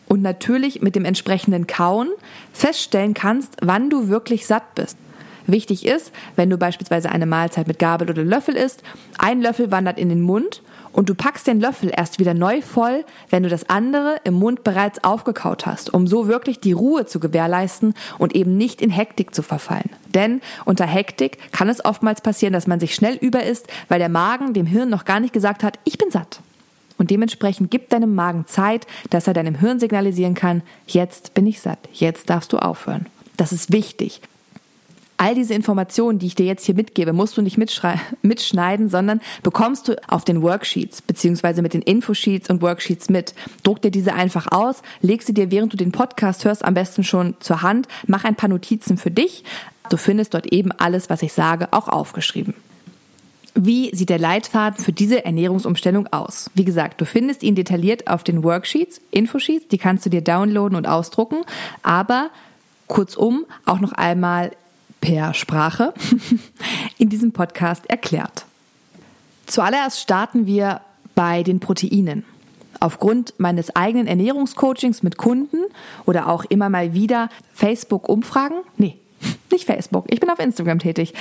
und 0.08 0.22
natürlich 0.22 0.82
mit 0.82 0.96
dem 0.96 1.04
entsprechenden 1.04 1.66
Kauen 1.66 2.08
feststellen 2.52 3.14
kannst, 3.14 3.56
wann 3.62 3.90
du 3.90 4.08
wirklich 4.08 4.46
satt 4.46 4.74
bist. 4.74 4.96
Wichtig 5.46 5.86
ist, 5.86 6.12
wenn 6.34 6.50
du 6.50 6.58
beispielsweise 6.58 7.10
eine 7.10 7.26
Mahlzeit 7.26 7.66
mit 7.68 7.78
Gabel 7.78 8.10
oder 8.10 8.24
Löffel 8.24 8.56
isst, 8.56 8.82
ein 9.18 9.40
Löffel 9.40 9.70
wandert 9.70 9.98
in 9.98 10.08
den 10.08 10.20
Mund 10.20 10.62
und 10.92 11.08
du 11.08 11.14
packst 11.14 11.46
den 11.46 11.60
Löffel 11.60 11.92
erst 11.94 12.18
wieder 12.18 12.32
neu 12.32 12.62
voll, 12.62 13.04
wenn 13.28 13.42
du 13.42 13.48
das 13.48 13.68
andere 13.68 14.16
im 14.24 14.34
Mund 14.34 14.64
bereits 14.64 15.04
aufgekaut 15.04 15.66
hast, 15.66 15.92
um 15.92 16.06
so 16.06 16.26
wirklich 16.26 16.58
die 16.58 16.72
Ruhe 16.72 17.04
zu 17.04 17.20
gewährleisten 17.20 17.94
und 18.18 18.34
eben 18.34 18.56
nicht 18.56 18.80
in 18.80 18.90
Hektik 18.90 19.34
zu 19.34 19.42
verfallen. 19.42 19.90
Denn 20.14 20.40
unter 20.64 20.86
Hektik 20.86 21.52
kann 21.52 21.68
es 21.68 21.84
oftmals 21.84 22.22
passieren, 22.22 22.54
dass 22.54 22.66
man 22.66 22.80
sich 22.80 22.94
schnell 22.94 23.16
über 23.16 23.42
isst, 23.42 23.66
weil 23.88 23.98
der 23.98 24.08
Magen 24.08 24.54
dem 24.54 24.66
Hirn 24.66 24.88
noch 24.88 25.04
gar 25.04 25.20
nicht 25.20 25.34
gesagt 25.34 25.62
hat, 25.62 25.78
ich 25.84 25.98
bin 25.98 26.10
satt. 26.10 26.40
Und 26.98 27.10
dementsprechend 27.10 27.70
gib 27.70 27.90
deinem 27.90 28.14
Magen 28.14 28.46
Zeit, 28.46 28.86
dass 29.10 29.26
er 29.26 29.34
deinem 29.34 29.56
Hirn 29.56 29.78
signalisieren 29.78 30.34
kann, 30.34 30.62
jetzt 30.86 31.34
bin 31.34 31.46
ich 31.46 31.60
satt, 31.60 31.78
jetzt 31.92 32.30
darfst 32.30 32.54
du 32.54 32.58
aufhören. 32.58 33.04
Das 33.36 33.52
ist 33.52 33.70
wichtig. 33.70 34.22
All 35.18 35.34
diese 35.34 35.54
Informationen, 35.54 36.18
die 36.18 36.26
ich 36.26 36.34
dir 36.34 36.46
jetzt 36.46 36.66
hier 36.66 36.74
mitgebe, 36.74 37.12
musst 37.12 37.36
du 37.36 37.42
nicht 37.42 37.58
mitschneiden, 38.22 38.88
sondern 38.88 39.20
bekommst 39.42 39.88
du 39.88 39.96
auf 40.08 40.24
den 40.24 40.42
Worksheets 40.42 41.02
beziehungsweise 41.02 41.62
mit 41.62 41.74
den 41.74 41.82
Infosheets 41.82 42.50
und 42.50 42.60
Worksheets 42.60 43.08
mit. 43.08 43.34
Druck 43.62 43.80
dir 43.80 43.90
diese 43.90 44.14
einfach 44.14 44.48
aus, 44.50 44.82
leg 45.00 45.22
sie 45.22 45.34
dir, 45.34 45.50
während 45.50 45.72
du 45.72 45.76
den 45.76 45.92
Podcast 45.92 46.44
hörst, 46.44 46.64
am 46.64 46.74
besten 46.74 47.04
schon 47.04 47.34
zur 47.40 47.62
Hand, 47.62 47.88
mach 48.06 48.24
ein 48.24 48.36
paar 48.36 48.50
Notizen 48.50 48.98
für 48.98 49.10
dich. 49.10 49.44
Du 49.88 49.96
findest 49.96 50.34
dort 50.34 50.52
eben 50.52 50.72
alles, 50.72 51.08
was 51.08 51.22
ich 51.22 51.32
sage, 51.32 51.68
auch 51.72 51.88
aufgeschrieben. 51.88 52.54
Wie 53.58 53.94
sieht 53.96 54.10
der 54.10 54.18
Leitfaden 54.18 54.84
für 54.84 54.92
diese 54.92 55.24
Ernährungsumstellung 55.24 56.08
aus? 56.08 56.50
Wie 56.54 56.66
gesagt, 56.66 57.00
du 57.00 57.06
findest 57.06 57.42
ihn 57.42 57.54
detailliert 57.54 58.06
auf 58.06 58.22
den 58.22 58.44
Worksheets, 58.44 59.00
Infosheets, 59.10 59.68
die 59.68 59.78
kannst 59.78 60.04
du 60.04 60.10
dir 60.10 60.20
downloaden 60.20 60.76
und 60.76 60.86
ausdrucken, 60.86 61.38
aber 61.82 62.28
kurzum 62.86 63.46
auch 63.64 63.80
noch 63.80 63.92
einmal 63.92 64.50
per 65.06 65.34
Sprache 65.34 65.94
in 66.98 67.08
diesem 67.08 67.30
Podcast 67.30 67.88
erklärt. 67.88 68.44
Zuallererst 69.46 70.00
starten 70.00 70.46
wir 70.46 70.80
bei 71.14 71.44
den 71.44 71.60
Proteinen. 71.60 72.24
Aufgrund 72.80 73.32
meines 73.38 73.74
eigenen 73.76 74.08
Ernährungscoachings 74.08 75.04
mit 75.04 75.16
Kunden 75.16 75.58
oder 76.06 76.28
auch 76.28 76.44
immer 76.46 76.70
mal 76.70 76.92
wieder 76.92 77.28
Facebook-Umfragen, 77.54 78.56
nee, 78.78 78.98
nicht 79.50 79.64
Facebook, 79.64 80.06
ich 80.08 80.20
bin 80.20 80.30
auf 80.30 80.38
Instagram 80.38 80.78
tätig. 80.78 81.14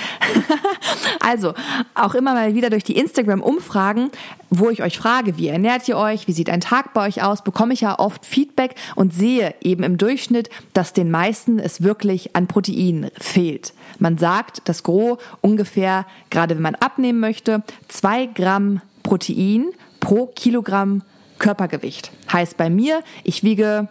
also, 1.20 1.54
auch 1.94 2.14
immer 2.14 2.34
mal 2.34 2.54
wieder 2.54 2.70
durch 2.70 2.84
die 2.84 2.96
Instagram-Umfragen, 2.96 4.10
wo 4.50 4.70
ich 4.70 4.82
euch 4.82 4.98
frage, 4.98 5.36
wie 5.36 5.48
ernährt 5.48 5.88
ihr 5.88 5.96
euch, 5.96 6.28
wie 6.28 6.32
sieht 6.32 6.50
ein 6.50 6.60
Tag 6.60 6.94
bei 6.94 7.06
euch 7.06 7.22
aus, 7.22 7.42
bekomme 7.42 7.74
ich 7.74 7.82
ja 7.82 7.98
oft 7.98 8.24
Feedback 8.24 8.74
und 8.94 9.12
sehe 9.12 9.54
eben 9.62 9.82
im 9.82 9.98
Durchschnitt, 9.98 10.50
dass 10.72 10.92
den 10.92 11.10
meisten 11.10 11.58
es 11.58 11.82
wirklich 11.82 12.36
an 12.36 12.46
Protein 12.46 13.10
fehlt. 13.18 13.72
Man 13.98 14.18
sagt, 14.18 14.62
das 14.64 14.82
Gros 14.82 15.18
ungefähr, 15.40 16.06
gerade 16.30 16.54
wenn 16.54 16.62
man 16.62 16.74
abnehmen 16.76 17.20
möchte, 17.20 17.62
zwei 17.88 18.26
Gramm 18.26 18.80
Protein 19.02 19.66
pro 20.00 20.26
Kilogramm 20.26 21.02
Körpergewicht. 21.38 22.12
Heißt 22.32 22.56
bei 22.56 22.70
mir, 22.70 23.02
ich 23.24 23.42
wiege 23.42 23.88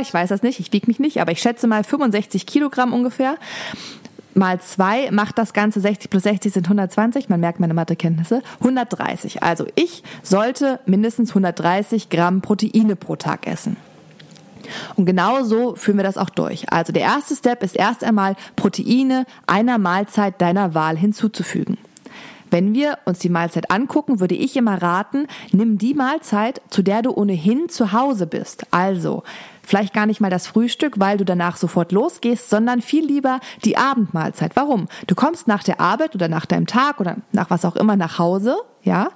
ich 0.00 0.12
weiß 0.14 0.28
das 0.28 0.42
nicht, 0.42 0.60
ich 0.60 0.72
wiege 0.72 0.86
mich 0.86 0.98
nicht, 0.98 1.20
aber 1.20 1.32
ich 1.32 1.40
schätze 1.40 1.66
mal 1.66 1.84
65 1.84 2.46
Kilogramm 2.46 2.92
ungefähr. 2.92 3.36
Mal 4.34 4.60
zwei 4.60 5.10
macht 5.12 5.38
das 5.38 5.52
Ganze 5.52 5.80
60 5.80 6.10
plus 6.10 6.24
60 6.24 6.52
sind 6.52 6.66
120. 6.66 7.28
Man 7.28 7.38
merkt 7.38 7.60
meine 7.60 7.74
Mathekenntnisse. 7.74 8.42
130. 8.60 9.44
Also 9.44 9.66
ich 9.76 10.02
sollte 10.22 10.80
mindestens 10.86 11.30
130 11.30 12.10
Gramm 12.10 12.40
Proteine 12.40 12.96
pro 12.96 13.14
Tag 13.14 13.46
essen. 13.46 13.76
Und 14.96 15.06
genau 15.06 15.44
so 15.44 15.76
führen 15.76 15.98
wir 15.98 16.04
das 16.04 16.18
auch 16.18 16.30
durch. 16.30 16.72
Also 16.72 16.92
der 16.92 17.02
erste 17.02 17.36
Step 17.36 17.62
ist 17.62 17.76
erst 17.76 18.02
einmal 18.02 18.34
Proteine 18.56 19.24
einer 19.46 19.78
Mahlzeit 19.78 20.40
deiner 20.40 20.74
Wahl 20.74 20.96
hinzuzufügen. 20.96 21.78
Wenn 22.50 22.72
wir 22.74 22.98
uns 23.04 23.18
die 23.18 23.30
Mahlzeit 23.30 23.70
angucken, 23.70 24.20
würde 24.20 24.34
ich 24.34 24.56
immer 24.56 24.80
raten, 24.80 25.26
nimm 25.52 25.78
die 25.78 25.94
Mahlzeit, 25.94 26.60
zu 26.70 26.82
der 26.82 27.02
du 27.02 27.12
ohnehin 27.12 27.68
zu 27.68 27.92
Hause 27.92 28.26
bist. 28.26 28.66
Also 28.70 29.24
vielleicht 29.64 29.94
gar 29.94 30.06
nicht 30.06 30.20
mal 30.20 30.30
das 30.30 30.46
Frühstück, 30.46 30.98
weil 30.98 31.18
du 31.18 31.24
danach 31.24 31.56
sofort 31.56 31.92
losgehst, 31.92 32.50
sondern 32.50 32.82
viel 32.82 33.04
lieber 33.04 33.40
die 33.64 33.76
Abendmahlzeit. 33.76 34.52
Warum? 34.54 34.88
Du 35.06 35.14
kommst 35.14 35.48
nach 35.48 35.62
der 35.62 35.80
Arbeit 35.80 36.14
oder 36.14 36.28
nach 36.28 36.46
deinem 36.46 36.66
Tag 36.66 37.00
oder 37.00 37.16
nach 37.32 37.50
was 37.50 37.64
auch 37.64 37.76
immer 37.76 37.96
nach 37.96 38.18
Hause 38.18 38.56
ja, 38.84 39.08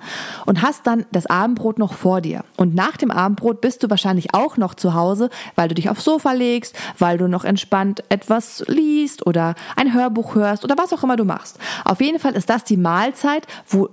und 0.46 0.62
hast 0.62 0.86
dann 0.86 1.04
das 1.12 1.26
Abendbrot 1.26 1.78
noch 1.78 1.92
vor 1.92 2.22
dir. 2.22 2.42
Und 2.56 2.74
nach 2.74 2.96
dem 2.96 3.10
Abendbrot 3.10 3.60
bist 3.60 3.82
du 3.82 3.90
wahrscheinlich 3.90 4.34
auch 4.34 4.56
noch 4.56 4.74
zu 4.74 4.94
Hause, 4.94 5.28
weil 5.56 5.68
du 5.68 5.74
dich 5.74 5.90
aufs 5.90 6.04
Sofa 6.04 6.32
legst, 6.32 6.74
weil 6.98 7.18
du 7.18 7.28
noch 7.28 7.44
entspannt 7.44 8.02
etwas 8.08 8.64
liest 8.66 9.26
oder 9.26 9.54
ein 9.76 9.92
Hörbuch 9.92 10.34
hörst 10.34 10.64
oder 10.64 10.78
was 10.78 10.92
auch 10.94 11.02
immer 11.02 11.16
du 11.16 11.24
machst. 11.24 11.58
Auf 11.84 12.00
jeden 12.00 12.18
Fall 12.18 12.34
ist 12.34 12.48
das 12.48 12.64
die 12.64 12.78
Mahlzeit, 12.78 13.46
wo 13.68 13.90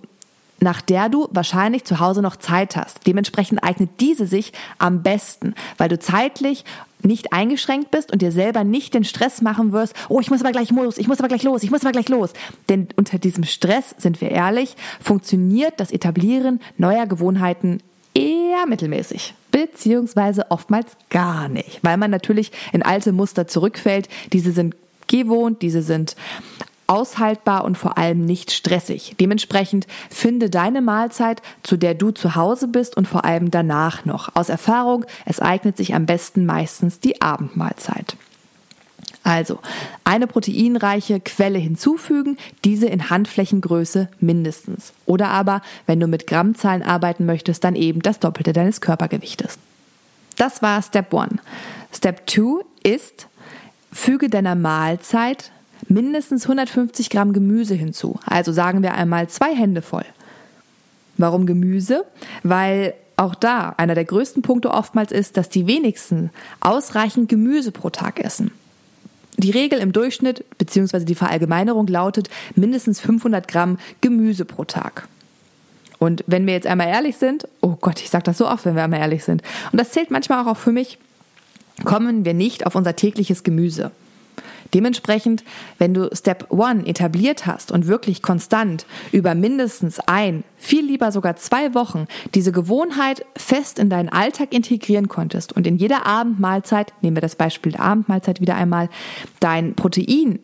nach 0.59 0.81
der 0.81 1.09
du 1.09 1.27
wahrscheinlich 1.31 1.83
zu 1.83 1.99
Hause 1.99 2.21
noch 2.21 2.37
Zeit 2.37 2.75
hast. 2.75 3.05
Dementsprechend 3.07 3.63
eignet 3.63 3.89
diese 3.99 4.25
sich 4.25 4.53
am 4.77 5.03
besten, 5.03 5.53
weil 5.77 5.89
du 5.89 5.99
zeitlich 5.99 6.63
nicht 7.01 7.33
eingeschränkt 7.33 7.91
bist 7.91 8.11
und 8.11 8.21
dir 8.21 8.31
selber 8.31 8.63
nicht 8.63 8.93
den 8.93 9.03
Stress 9.03 9.41
machen 9.41 9.71
wirst, 9.71 9.93
oh, 10.09 10.19
ich 10.19 10.31
muss 10.31 10.41
aber 10.41 10.51
gleich 10.51 10.71
los, 10.71 10.97
ich 10.97 11.07
muss 11.07 11.19
aber 11.19 11.27
gleich 11.27 11.43
los, 11.43 11.63
ich 11.63 11.71
muss 11.71 11.81
aber 11.81 11.91
gleich 11.91 12.09
los. 12.09 12.31
Denn 12.67 12.87
unter 12.95 13.19
diesem 13.19 13.43
Stress, 13.43 13.95
sind 13.97 14.21
wir 14.21 14.31
ehrlich, 14.31 14.75
funktioniert 14.99 15.79
das 15.79 15.91
Etablieren 15.91 16.59
neuer 16.77 17.05
Gewohnheiten 17.05 17.81
eher 18.13 18.65
mittelmäßig, 18.67 19.35
beziehungsweise 19.51 20.49
oftmals 20.49 20.97
gar 21.09 21.47
nicht, 21.47 21.79
weil 21.83 21.97
man 21.97 22.09
natürlich 22.09 22.51
in 22.71 22.81
alte 22.81 23.11
Muster 23.11 23.47
zurückfällt. 23.47 24.09
Diese 24.33 24.51
sind 24.51 24.75
gewohnt, 25.07 25.61
diese 25.61 25.81
sind 25.81 26.15
aushaltbar 26.87 27.63
und 27.63 27.77
vor 27.77 27.97
allem 27.97 28.25
nicht 28.25 28.51
stressig. 28.51 29.15
Dementsprechend 29.19 29.87
finde 30.09 30.49
deine 30.49 30.81
Mahlzeit, 30.81 31.41
zu 31.63 31.77
der 31.77 31.93
du 31.93 32.11
zu 32.11 32.35
Hause 32.35 32.67
bist 32.67 32.97
und 32.97 33.07
vor 33.07 33.25
allem 33.25 33.51
danach 33.51 34.05
noch. 34.05 34.35
Aus 34.35 34.49
Erfahrung, 34.49 35.05
es 35.25 35.39
eignet 35.39 35.77
sich 35.77 35.95
am 35.95 36.05
besten 36.05 36.45
meistens 36.45 36.99
die 36.99 37.21
Abendmahlzeit. 37.21 38.15
Also 39.23 39.57
eine 40.03 40.27
proteinreiche 40.27 41.19
Quelle 41.19 41.57
hinzufügen, 41.57 42.37
diese 42.63 42.85
in 42.85 43.09
Handflächengröße 43.09 44.07
mindestens. 44.19 44.93
Oder 45.07 45.29
aber, 45.29 45.61
wenn 45.87 45.99
du 45.99 46.05
mit 46.05 46.27
Grammzahlen 46.27 46.83
arbeiten 46.83 47.25
möchtest, 47.25 47.63
dann 47.63 47.75
eben 47.75 48.03
das 48.03 48.19
Doppelte 48.19 48.53
deines 48.53 48.81
Körpergewichtes. 48.81 49.57
Das 50.35 50.61
war 50.61 50.79
Step 50.83 51.11
1. 51.11 51.41
Step 51.91 52.29
2 52.29 52.63
ist, 52.83 53.27
füge 53.91 54.29
deiner 54.29 54.53
Mahlzeit 54.53 55.51
mindestens 55.87 56.43
150 56.43 57.09
Gramm 57.09 57.33
Gemüse 57.33 57.75
hinzu. 57.75 58.19
Also 58.25 58.51
sagen 58.51 58.83
wir 58.83 58.93
einmal 58.93 59.29
zwei 59.29 59.55
Hände 59.55 59.81
voll. 59.81 60.05
Warum 61.17 61.45
Gemüse? 61.45 62.05
Weil 62.43 62.93
auch 63.17 63.35
da 63.35 63.73
einer 63.77 63.95
der 63.95 64.05
größten 64.05 64.41
Punkte 64.41 64.71
oftmals 64.71 65.11
ist, 65.11 65.37
dass 65.37 65.49
die 65.49 65.67
wenigsten 65.67 66.31
ausreichend 66.59 67.29
Gemüse 67.29 67.71
pro 67.71 67.89
Tag 67.89 68.19
essen. 68.19 68.51
Die 69.37 69.51
Regel 69.51 69.79
im 69.79 69.91
Durchschnitt 69.91 70.45
bzw. 70.57 71.05
die 71.05 71.15
Verallgemeinerung 71.15 71.87
lautet 71.87 72.29
mindestens 72.55 72.99
500 73.01 73.47
Gramm 73.47 73.77
Gemüse 74.01 74.45
pro 74.45 74.63
Tag. 74.63 75.07
Und 75.97 76.23
wenn 76.27 76.45
wir 76.45 76.53
jetzt 76.53 76.67
einmal 76.67 76.87
ehrlich 76.87 77.17
sind, 77.17 77.47
oh 77.61 77.77
Gott, 77.79 78.01
ich 78.01 78.09
sage 78.09 78.23
das 78.23 78.37
so 78.37 78.47
oft, 78.47 78.65
wenn 78.65 78.75
wir 78.75 78.83
einmal 78.83 78.99
ehrlich 78.99 79.23
sind, 79.23 79.41
und 79.71 79.79
das 79.79 79.91
zählt 79.91 80.11
manchmal 80.11 80.45
auch 80.45 80.57
für 80.57 80.71
mich, 80.71 80.97
kommen 81.83 82.25
wir 82.25 82.33
nicht 82.33 82.65
auf 82.65 82.75
unser 82.75 82.95
tägliches 82.95 83.43
Gemüse. 83.43 83.91
Dementsprechend, 84.75 85.45
wenn 85.77 85.93
du 85.93 86.09
Step 86.13 86.47
One 86.51 86.85
etabliert 86.85 87.45
hast 87.45 87.71
und 87.71 87.87
wirklich 87.87 88.21
konstant 88.21 88.85
über 89.13 89.33
mindestens 89.33 90.01
ein, 90.01 90.43
viel 90.57 90.85
lieber 90.85 91.13
sogar 91.13 91.37
zwei 91.37 91.73
Wochen 91.73 92.07
diese 92.33 92.51
Gewohnheit 92.51 93.25
fest 93.37 93.79
in 93.79 93.89
deinen 93.89 94.09
Alltag 94.09 94.53
integrieren 94.53 95.07
konntest 95.07 95.53
und 95.53 95.65
in 95.65 95.77
jeder 95.77 96.05
Abendmahlzeit, 96.05 96.91
nehmen 96.99 97.15
wir 97.15 97.21
das 97.21 97.37
Beispiel 97.37 97.71
der 97.71 97.81
Abendmahlzeit 97.83 98.41
wieder 98.41 98.55
einmal, 98.55 98.89
dein 99.39 99.75
Protein 99.75 100.39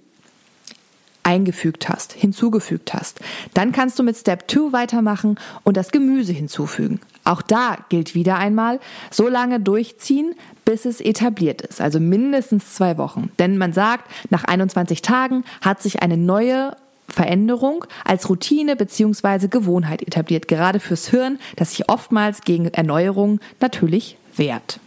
eingefügt 1.23 1.89
hast, 1.89 2.13
hinzugefügt 2.13 2.93
hast. 2.93 3.19
Dann 3.53 3.71
kannst 3.71 3.99
du 3.99 4.03
mit 4.03 4.17
Step 4.17 4.49
2 4.49 4.71
weitermachen 4.71 5.39
und 5.63 5.77
das 5.77 5.91
Gemüse 5.91 6.33
hinzufügen. 6.33 6.99
Auch 7.23 7.41
da 7.41 7.77
gilt 7.89 8.15
wieder 8.15 8.37
einmal, 8.37 8.79
so 9.11 9.27
lange 9.27 9.59
durchziehen, 9.59 10.35
bis 10.65 10.85
es 10.85 11.01
etabliert 11.01 11.61
ist, 11.61 11.81
also 11.81 11.99
mindestens 11.99 12.73
zwei 12.73 12.97
Wochen. 12.97 13.31
Denn 13.37 13.57
man 13.57 13.73
sagt, 13.73 14.09
nach 14.29 14.43
21 14.43 15.01
Tagen 15.01 15.43
hat 15.61 15.81
sich 15.81 16.01
eine 16.01 16.17
neue 16.17 16.75
Veränderung 17.07 17.85
als 18.05 18.29
Routine 18.29 18.75
bzw. 18.75 19.47
Gewohnheit 19.47 20.01
etabliert, 20.01 20.47
gerade 20.47 20.79
fürs 20.79 21.07
Hirn, 21.09 21.39
das 21.57 21.71
sich 21.71 21.89
oftmals 21.89 22.41
gegen 22.41 22.67
Erneuerung 22.67 23.39
natürlich 23.59 24.17
wehrt. 24.35 24.79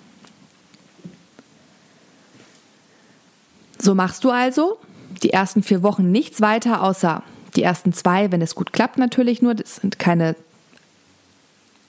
So 3.79 3.95
machst 3.95 4.25
du 4.25 4.31
also 4.31 4.79
die 5.25 5.31
ersten 5.31 5.63
vier 5.63 5.83
Wochen 5.83 6.13
nichts 6.13 6.41
weiter, 6.41 6.83
außer 6.83 7.23
die 7.57 7.63
ersten 7.63 7.93
zwei, 7.93 8.31
wenn 8.31 8.43
es 8.43 8.55
gut 8.55 8.73
klappt 8.73 8.99
natürlich 8.99 9.43
nur. 9.43 9.55
Das 9.55 9.77
sind 9.77 9.99
keine 9.99 10.37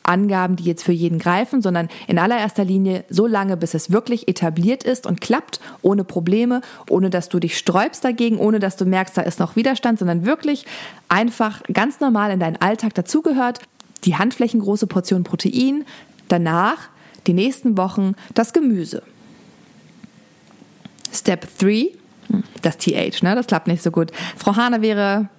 Angaben, 0.03 0.55
die 0.55 0.63
jetzt 0.63 0.83
für 0.83 0.91
jeden 0.91 1.19
greifen, 1.19 1.61
sondern 1.61 1.89
in 2.07 2.19
allererster 2.19 2.63
Linie 2.63 3.03
so 3.09 3.25
lange, 3.25 3.57
bis 3.57 3.73
es 3.73 3.91
wirklich 3.91 4.27
etabliert 4.27 4.83
ist 4.83 5.05
und 5.05 5.19
klappt, 5.19 5.59
ohne 5.81 6.03
Probleme, 6.03 6.61
ohne 6.89 7.09
dass 7.09 7.29
du 7.29 7.39
dich 7.39 7.57
sträubst 7.57 8.05
dagegen, 8.05 8.37
ohne 8.37 8.59
dass 8.59 8.77
du 8.77 8.85
merkst, 8.85 9.17
da 9.17 9.21
ist 9.21 9.39
noch 9.39 9.55
Widerstand, 9.55 9.99
sondern 9.99 10.25
wirklich 10.25 10.65
einfach 11.09 11.63
ganz 11.73 11.99
normal 11.99 12.31
in 12.31 12.39
deinen 12.39 12.57
Alltag 12.57 12.93
dazugehört. 12.93 13.59
Die 14.03 14.15
handflächengroße 14.15 14.87
Portion 14.87 15.23
Protein, 15.23 15.85
danach 16.27 16.89
die 17.25 17.33
nächsten 17.33 17.75
Wochen 17.75 18.13
das 18.35 18.53
Gemüse. 18.53 19.01
Step 21.11 21.47
3, 21.57 21.67
hm, 21.67 21.87
das 22.62 22.77
TH, 22.77 23.22
ne? 23.24 23.36
Das 23.36 23.48
klappt 23.48 23.67
nicht 23.67 23.84
so 23.84 23.91
gut. 23.91 24.12
Frau 24.38 24.55
Hane 24.55 24.82
wäre 24.82 25.29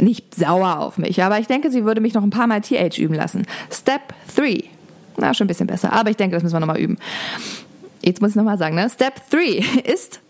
nicht 0.00 0.34
sauer 0.34 0.78
auf 0.80 0.98
mich, 0.98 1.22
aber 1.22 1.38
ich 1.38 1.46
denke, 1.46 1.70
sie 1.70 1.84
würde 1.84 2.00
mich 2.00 2.14
noch 2.14 2.22
ein 2.22 2.30
paar 2.30 2.46
Mal 2.46 2.60
TH 2.60 2.98
üben 2.98 3.14
lassen. 3.14 3.46
Step 3.70 4.14
3. 4.36 4.64
Na, 5.16 5.34
schon 5.34 5.44
ein 5.44 5.48
bisschen 5.48 5.66
besser, 5.66 5.92
aber 5.92 6.10
ich 6.10 6.16
denke, 6.16 6.36
das 6.36 6.42
müssen 6.42 6.54
wir 6.54 6.60
nochmal 6.60 6.80
üben. 6.80 6.98
Jetzt 8.02 8.20
muss 8.20 8.30
ich 8.30 8.36
nochmal 8.36 8.58
sagen, 8.58 8.74
ne? 8.74 8.88
Step 8.88 9.20
3 9.30 9.82
ist 9.92 10.20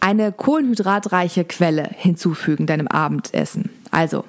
eine 0.00 0.32
kohlenhydratreiche 0.32 1.44
Quelle 1.44 1.88
hinzufügen 1.96 2.66
deinem 2.66 2.88
Abendessen. 2.88 3.70
Also, 3.90 4.24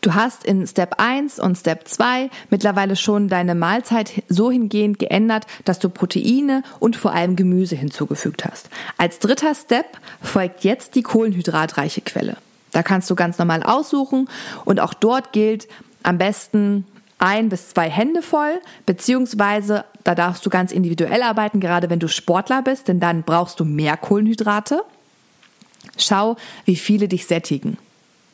Du 0.00 0.14
hast 0.14 0.44
in 0.44 0.66
Step 0.66 0.94
1 0.98 1.40
und 1.40 1.56
Step 1.56 1.88
2 1.88 2.30
mittlerweile 2.50 2.94
schon 2.94 3.28
deine 3.28 3.54
Mahlzeit 3.54 4.22
so 4.28 4.50
hingehend 4.50 4.98
geändert, 4.98 5.46
dass 5.64 5.78
du 5.78 5.88
Proteine 5.88 6.62
und 6.78 6.96
vor 6.96 7.12
allem 7.12 7.34
Gemüse 7.34 7.74
hinzugefügt 7.74 8.44
hast. 8.44 8.70
Als 8.96 9.18
dritter 9.18 9.54
Step 9.54 9.86
folgt 10.22 10.62
jetzt 10.64 10.94
die 10.94 11.02
kohlenhydratreiche 11.02 12.02
Quelle. 12.02 12.36
Da 12.70 12.82
kannst 12.82 13.10
du 13.10 13.14
ganz 13.14 13.38
normal 13.38 13.62
aussuchen 13.62 14.28
und 14.64 14.78
auch 14.78 14.94
dort 14.94 15.32
gilt 15.32 15.68
am 16.02 16.18
besten 16.18 16.84
ein 17.18 17.48
bis 17.48 17.70
zwei 17.70 17.90
Hände 17.90 18.22
voll, 18.22 18.60
beziehungsweise 18.86 19.84
da 20.04 20.14
darfst 20.14 20.46
du 20.46 20.50
ganz 20.50 20.70
individuell 20.70 21.22
arbeiten, 21.22 21.58
gerade 21.58 21.90
wenn 21.90 21.98
du 21.98 22.08
Sportler 22.08 22.62
bist, 22.62 22.86
denn 22.86 23.00
dann 23.00 23.24
brauchst 23.24 23.58
du 23.58 23.64
mehr 23.64 23.96
Kohlenhydrate. 23.96 24.82
Schau, 25.96 26.36
wie 26.64 26.76
viele 26.76 27.08
dich 27.08 27.26
sättigen. 27.26 27.78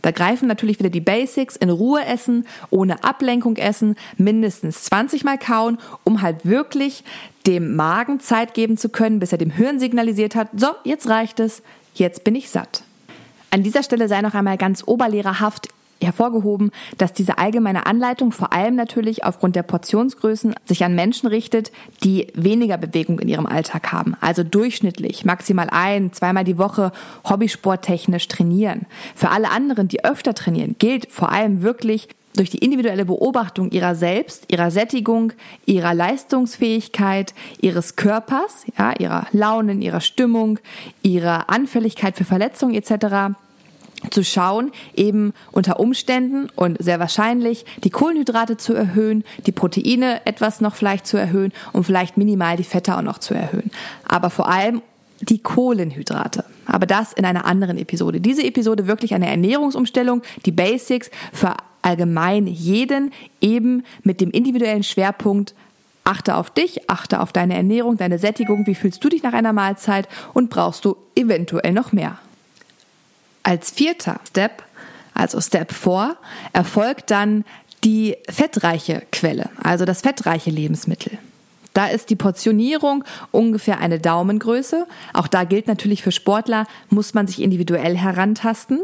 Da 0.04 0.10
greifen 0.10 0.48
natürlich 0.48 0.78
wieder 0.78 0.90
die 0.90 1.00
Basics, 1.00 1.56
in 1.56 1.70
Ruhe 1.70 2.04
essen, 2.04 2.46
ohne 2.68 3.04
Ablenkung 3.04 3.56
essen, 3.56 3.96
mindestens 4.18 4.84
20 4.84 5.24
Mal 5.24 5.38
kauen, 5.38 5.78
um 6.04 6.20
halt 6.20 6.44
wirklich 6.44 7.04
dem 7.46 7.74
Magen 7.74 8.20
Zeit 8.20 8.52
geben 8.52 8.76
zu 8.76 8.90
können, 8.90 9.18
bis 9.18 9.32
er 9.32 9.38
dem 9.38 9.48
Hirn 9.48 9.78
signalisiert 9.78 10.34
hat, 10.34 10.48
so, 10.54 10.66
jetzt 10.84 11.08
reicht 11.08 11.40
es, 11.40 11.62
jetzt 11.94 12.22
bin 12.22 12.34
ich 12.34 12.50
satt. 12.50 12.82
An 13.50 13.62
dieser 13.62 13.82
Stelle 13.82 14.06
sei 14.06 14.20
noch 14.20 14.34
einmal 14.34 14.58
ganz 14.58 14.82
oberlehrerhaft 14.84 15.68
hervorgehoben, 16.04 16.70
dass 16.98 17.12
diese 17.12 17.38
allgemeine 17.38 17.86
Anleitung 17.86 18.32
vor 18.32 18.52
allem 18.52 18.74
natürlich 18.74 19.24
aufgrund 19.24 19.56
der 19.56 19.62
Portionsgrößen 19.62 20.54
sich 20.64 20.84
an 20.84 20.94
Menschen 20.94 21.28
richtet, 21.28 21.72
die 22.02 22.28
weniger 22.34 22.78
Bewegung 22.78 23.18
in 23.18 23.28
ihrem 23.28 23.46
Alltag 23.46 23.92
haben, 23.92 24.16
also 24.20 24.42
durchschnittlich 24.42 25.24
maximal 25.24 25.68
ein, 25.70 26.12
zweimal 26.12 26.44
die 26.44 26.58
Woche 26.58 26.92
hobbysporttechnisch 27.28 28.28
trainieren. 28.28 28.86
Für 29.14 29.30
alle 29.30 29.50
anderen, 29.50 29.88
die 29.88 30.04
öfter 30.04 30.34
trainieren, 30.34 30.76
gilt 30.78 31.10
vor 31.10 31.30
allem 31.30 31.62
wirklich 31.62 32.08
durch 32.36 32.50
die 32.50 32.58
individuelle 32.58 33.04
Beobachtung 33.04 33.70
ihrer 33.70 33.94
selbst, 33.94 34.44
ihrer 34.48 34.70
Sättigung, 34.70 35.32
ihrer 35.66 35.94
Leistungsfähigkeit, 35.94 37.32
ihres 37.60 37.96
Körpers, 37.96 38.64
ja, 38.76 38.92
ihrer 38.98 39.26
Launen, 39.32 39.82
ihrer 39.82 40.00
Stimmung, 40.00 40.58
ihrer 41.02 41.48
Anfälligkeit 41.48 42.16
für 42.16 42.24
Verletzungen 42.24 42.74
etc 42.74 43.36
zu 44.10 44.24
schauen, 44.24 44.70
eben 44.94 45.32
unter 45.52 45.80
Umständen 45.80 46.48
und 46.56 46.82
sehr 46.82 47.00
wahrscheinlich 47.00 47.64
die 47.82 47.90
Kohlenhydrate 47.90 48.56
zu 48.56 48.74
erhöhen, 48.74 49.24
die 49.46 49.52
Proteine 49.52 50.24
etwas 50.26 50.60
noch 50.60 50.74
vielleicht 50.74 51.06
zu 51.06 51.16
erhöhen 51.16 51.52
und 51.72 51.84
vielleicht 51.84 52.16
minimal 52.16 52.56
die 52.56 52.64
Fette 52.64 52.96
auch 52.96 53.02
noch 53.02 53.18
zu 53.18 53.34
erhöhen. 53.34 53.70
Aber 54.06 54.30
vor 54.30 54.48
allem 54.48 54.82
die 55.20 55.38
Kohlenhydrate. 55.38 56.44
Aber 56.66 56.86
das 56.86 57.12
in 57.12 57.24
einer 57.24 57.46
anderen 57.46 57.78
Episode. 57.78 58.20
Diese 58.20 58.44
Episode 58.44 58.86
wirklich 58.86 59.14
eine 59.14 59.28
Ernährungsumstellung, 59.28 60.22
die 60.44 60.52
Basics 60.52 61.10
für 61.32 61.54
allgemein 61.82 62.46
jeden 62.46 63.12
eben 63.40 63.84
mit 64.02 64.20
dem 64.20 64.30
individuellen 64.30 64.82
Schwerpunkt 64.82 65.54
Achte 66.06 66.36
auf 66.36 66.50
dich, 66.50 66.90
achte 66.90 67.20
auf 67.20 67.32
deine 67.32 67.54
Ernährung, 67.54 67.96
deine 67.96 68.18
Sättigung, 68.18 68.66
wie 68.66 68.74
fühlst 68.74 69.02
du 69.02 69.08
dich 69.08 69.22
nach 69.22 69.32
einer 69.32 69.54
Mahlzeit 69.54 70.06
und 70.34 70.50
brauchst 70.50 70.84
du 70.84 70.96
eventuell 71.16 71.72
noch 71.72 71.92
mehr. 71.92 72.18
Als 73.44 73.70
vierter 73.70 74.20
Step, 74.26 74.64
also 75.14 75.40
Step 75.40 75.72
4, 75.72 76.16
erfolgt 76.52 77.12
dann 77.12 77.44
die 77.84 78.16
fettreiche 78.28 79.02
Quelle, 79.12 79.50
also 79.62 79.84
das 79.84 80.00
fettreiche 80.00 80.50
Lebensmittel. 80.50 81.18
Da 81.74 81.86
ist 81.86 82.08
die 82.08 82.16
Portionierung 82.16 83.04
ungefähr 83.32 83.78
eine 83.78 84.00
Daumengröße. 84.00 84.86
Auch 85.12 85.26
da 85.26 85.44
gilt 85.44 85.66
natürlich 85.66 86.02
für 86.02 86.12
Sportler, 86.12 86.66
muss 86.88 87.14
man 87.14 87.26
sich 87.26 87.42
individuell 87.42 87.96
herantasten. 87.96 88.80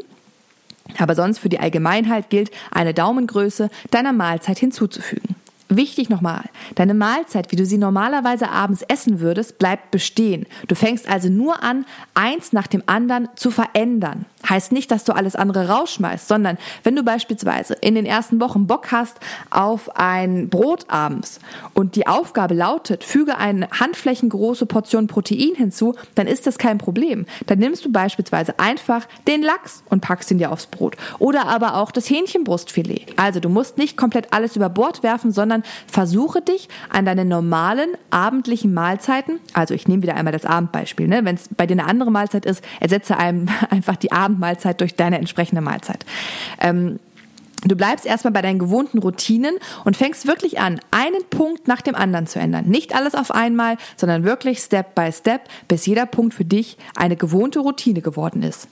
Aber 0.98 1.14
sonst 1.14 1.38
für 1.38 1.48
die 1.48 1.60
Allgemeinheit 1.60 2.30
gilt, 2.30 2.50
eine 2.70 2.92
Daumengröße 2.92 3.70
deiner 3.90 4.12
Mahlzeit 4.12 4.58
hinzuzufügen. 4.58 5.36
Wichtig 5.72 6.10
nochmal, 6.10 6.42
deine 6.74 6.94
Mahlzeit, 6.94 7.52
wie 7.52 7.56
du 7.56 7.64
sie 7.64 7.78
normalerweise 7.78 8.50
abends 8.50 8.82
essen 8.88 9.20
würdest, 9.20 9.58
bleibt 9.60 9.92
bestehen. 9.92 10.46
Du 10.66 10.74
fängst 10.74 11.08
also 11.08 11.28
nur 11.28 11.62
an, 11.62 11.86
eins 12.12 12.52
nach 12.52 12.66
dem 12.66 12.82
anderen 12.86 13.28
zu 13.36 13.52
verändern. 13.52 14.26
Heißt 14.48 14.72
nicht, 14.72 14.90
dass 14.90 15.04
du 15.04 15.12
alles 15.12 15.36
andere 15.36 15.68
rausschmeißt, 15.68 16.26
sondern 16.26 16.58
wenn 16.82 16.96
du 16.96 17.04
beispielsweise 17.04 17.74
in 17.74 17.94
den 17.94 18.04
ersten 18.04 18.40
Wochen 18.40 18.66
Bock 18.66 18.90
hast 18.90 19.20
auf 19.50 19.96
ein 19.96 20.48
Brot 20.48 20.86
abends 20.88 21.38
und 21.74 21.94
die 21.94 22.08
Aufgabe 22.08 22.54
lautet, 22.54 23.04
füge 23.04 23.36
eine 23.36 23.70
handflächengroße 23.70 24.66
Portion 24.66 25.06
Protein 25.06 25.54
hinzu, 25.54 25.94
dann 26.16 26.26
ist 26.26 26.48
das 26.48 26.58
kein 26.58 26.78
Problem. 26.78 27.26
Dann 27.46 27.60
nimmst 27.60 27.84
du 27.84 27.92
beispielsweise 27.92 28.58
einfach 28.58 29.06
den 29.28 29.42
Lachs 29.42 29.84
und 29.88 30.00
packst 30.00 30.32
ihn 30.32 30.38
dir 30.38 30.50
aufs 30.50 30.66
Brot. 30.66 30.96
Oder 31.20 31.46
aber 31.46 31.76
auch 31.76 31.92
das 31.92 32.10
Hähnchenbrustfilet. 32.10 33.14
Also 33.16 33.38
du 33.38 33.50
musst 33.50 33.78
nicht 33.78 33.96
komplett 33.96 34.32
alles 34.32 34.56
über 34.56 34.68
Bord 34.68 35.04
werfen, 35.04 35.30
sondern 35.30 35.59
sondern 35.60 35.62
versuche 35.86 36.40
dich 36.40 36.68
an 36.88 37.04
deine 37.04 37.24
normalen 37.24 37.90
abendlichen 38.10 38.74
Mahlzeiten, 38.74 39.40
also 39.52 39.74
ich 39.74 39.88
nehme 39.88 40.02
wieder 40.02 40.16
einmal 40.16 40.32
das 40.32 40.44
Abendbeispiel, 40.44 41.08
ne? 41.08 41.24
wenn 41.24 41.36
es 41.36 41.48
bei 41.56 41.66
dir 41.66 41.74
eine 41.74 41.86
andere 41.86 42.10
Mahlzeit 42.10 42.46
ist, 42.46 42.62
ersetze 42.80 43.16
einem 43.16 43.48
einfach 43.70 43.96
die 43.96 44.12
Abendmahlzeit 44.12 44.80
durch 44.80 44.94
deine 44.94 45.18
entsprechende 45.18 45.60
Mahlzeit. 45.60 46.04
Ähm, 46.60 46.98
Du 47.62 47.76
bleibst 47.76 48.06
erstmal 48.06 48.32
bei 48.32 48.40
deinen 48.40 48.58
gewohnten 48.58 48.96
Routinen 49.00 49.54
und 49.84 49.94
fängst 49.94 50.26
wirklich 50.26 50.60
an, 50.60 50.80
einen 50.90 51.22
Punkt 51.28 51.68
nach 51.68 51.82
dem 51.82 51.94
anderen 51.94 52.26
zu 52.26 52.38
ändern. 52.38 52.64
Nicht 52.64 52.94
alles 52.94 53.14
auf 53.14 53.30
einmal, 53.30 53.76
sondern 53.98 54.24
wirklich 54.24 54.60
Step 54.60 54.94
by 54.94 55.12
Step, 55.12 55.42
bis 55.68 55.84
jeder 55.84 56.06
Punkt 56.06 56.32
für 56.32 56.46
dich 56.46 56.78
eine 56.96 57.16
gewohnte 57.16 57.58
Routine 57.58 58.00
geworden 58.00 58.42
ist. 58.42 58.66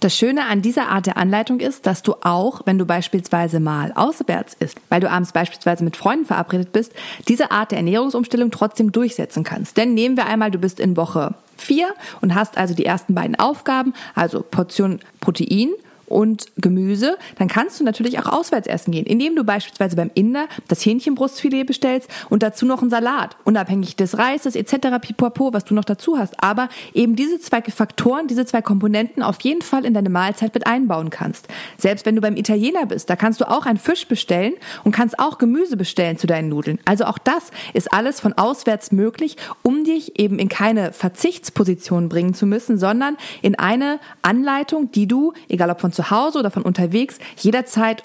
Das 0.00 0.16
Schöne 0.16 0.46
an 0.46 0.62
dieser 0.62 0.88
Art 0.88 1.04
der 1.04 1.18
Anleitung 1.18 1.60
ist, 1.60 1.84
dass 1.84 2.02
du 2.02 2.14
auch, 2.22 2.62
wenn 2.64 2.78
du 2.78 2.86
beispielsweise 2.86 3.60
mal 3.60 3.92
auswärts 3.94 4.56
isst, 4.58 4.78
weil 4.88 5.00
du 5.00 5.10
abends 5.10 5.32
beispielsweise 5.32 5.84
mit 5.84 5.94
Freunden 5.94 6.24
verabredet 6.24 6.72
bist, 6.72 6.94
diese 7.28 7.50
Art 7.50 7.70
der 7.70 7.78
Ernährungsumstellung 7.78 8.50
trotzdem 8.50 8.92
durchsetzen 8.92 9.44
kannst. 9.44 9.76
Denn 9.76 9.92
nehmen 9.92 10.16
wir 10.16 10.24
einmal, 10.24 10.50
du 10.50 10.58
bist 10.58 10.80
in 10.80 10.96
Woche 10.96 11.34
4 11.58 11.92
und 12.22 12.34
hast 12.34 12.56
also 12.56 12.72
die 12.74 12.86
ersten 12.86 13.14
beiden 13.14 13.38
Aufgaben, 13.38 13.92
also 14.14 14.42
Portion 14.42 15.00
Protein 15.20 15.74
und 16.10 16.46
Gemüse, 16.56 17.16
dann 17.38 17.48
kannst 17.48 17.80
du 17.80 17.84
natürlich 17.84 18.18
auch 18.18 18.26
auswärts 18.26 18.66
essen 18.66 18.90
gehen, 18.90 19.06
indem 19.06 19.36
du 19.36 19.44
beispielsweise 19.44 19.96
beim 19.96 20.10
Inder 20.14 20.46
das 20.68 20.84
Hähnchenbrustfilet 20.84 21.64
bestellst 21.64 22.10
und 22.28 22.42
dazu 22.42 22.66
noch 22.66 22.82
einen 22.82 22.90
Salat, 22.90 23.36
unabhängig 23.44 23.96
des 23.96 24.18
Reises 24.18 24.56
etc. 24.56 24.98
pipapo, 25.00 25.52
was 25.52 25.64
du 25.64 25.74
noch 25.74 25.84
dazu 25.84 26.18
hast. 26.18 26.42
Aber 26.42 26.68
eben 26.92 27.16
diese 27.16 27.38
zwei 27.40 27.62
Faktoren, 27.62 28.26
diese 28.26 28.44
zwei 28.44 28.60
Komponenten 28.60 29.22
auf 29.22 29.40
jeden 29.42 29.62
Fall 29.62 29.84
in 29.84 29.94
deine 29.94 30.10
Mahlzeit 30.10 30.52
mit 30.52 30.66
einbauen 30.66 31.10
kannst. 31.10 31.48
Selbst 31.78 32.04
wenn 32.06 32.16
du 32.16 32.20
beim 32.20 32.36
Italiener 32.36 32.86
bist, 32.86 33.08
da 33.08 33.16
kannst 33.16 33.40
du 33.40 33.48
auch 33.48 33.66
einen 33.66 33.78
Fisch 33.78 34.08
bestellen 34.08 34.54
und 34.82 34.92
kannst 34.92 35.18
auch 35.18 35.38
Gemüse 35.38 35.76
bestellen 35.76 36.18
zu 36.18 36.26
deinen 36.26 36.48
Nudeln. 36.48 36.80
Also 36.84 37.04
auch 37.04 37.18
das 37.18 37.50
ist 37.72 37.92
alles 37.92 38.20
von 38.20 38.32
auswärts 38.32 38.90
möglich, 38.90 39.36
um 39.62 39.84
dich 39.84 40.18
eben 40.18 40.38
in 40.38 40.48
keine 40.48 40.92
Verzichtsposition 40.92 42.08
bringen 42.08 42.34
zu 42.34 42.46
müssen, 42.46 42.78
sondern 42.78 43.16
in 43.42 43.54
eine 43.58 44.00
Anleitung, 44.22 44.90
die 44.90 45.06
du, 45.06 45.32
egal 45.48 45.70
ob 45.70 45.80
von 45.80 45.92
zu 46.00 46.10
Hause 46.10 46.38
oder 46.38 46.50
von 46.50 46.62
unterwegs 46.62 47.18
jederzeit 47.36 48.04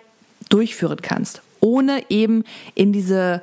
durchführen 0.49 1.01
kannst, 1.01 1.41
ohne 1.61 2.03
eben 2.09 2.43
in 2.73 2.91
diese 2.91 3.41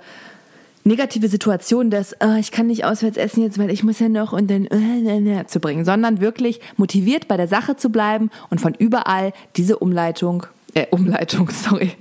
negative 0.84 1.28
Situation 1.28 1.90
des, 1.90 2.14
oh, 2.20 2.36
ich 2.38 2.50
kann 2.50 2.66
nicht 2.66 2.84
auswärts 2.84 3.16
essen 3.16 3.42
jetzt, 3.42 3.58
weil 3.58 3.70
ich 3.70 3.82
muss 3.82 3.98
ja 3.98 4.10
noch 4.10 4.32
und 4.34 4.50
dann 4.50 4.66
äh, 4.66 5.46
zu 5.46 5.58
bringen, 5.58 5.86
sondern 5.86 6.20
wirklich 6.20 6.60
motiviert 6.76 7.28
bei 7.28 7.38
der 7.38 7.48
Sache 7.48 7.76
zu 7.76 7.88
bleiben 7.88 8.30
und 8.50 8.60
von 8.60 8.74
überall 8.74 9.32
diese 9.56 9.78
Umleitung, 9.78 10.44
äh, 10.74 10.86
Umleitung, 10.90 11.48
sorry. 11.64 11.92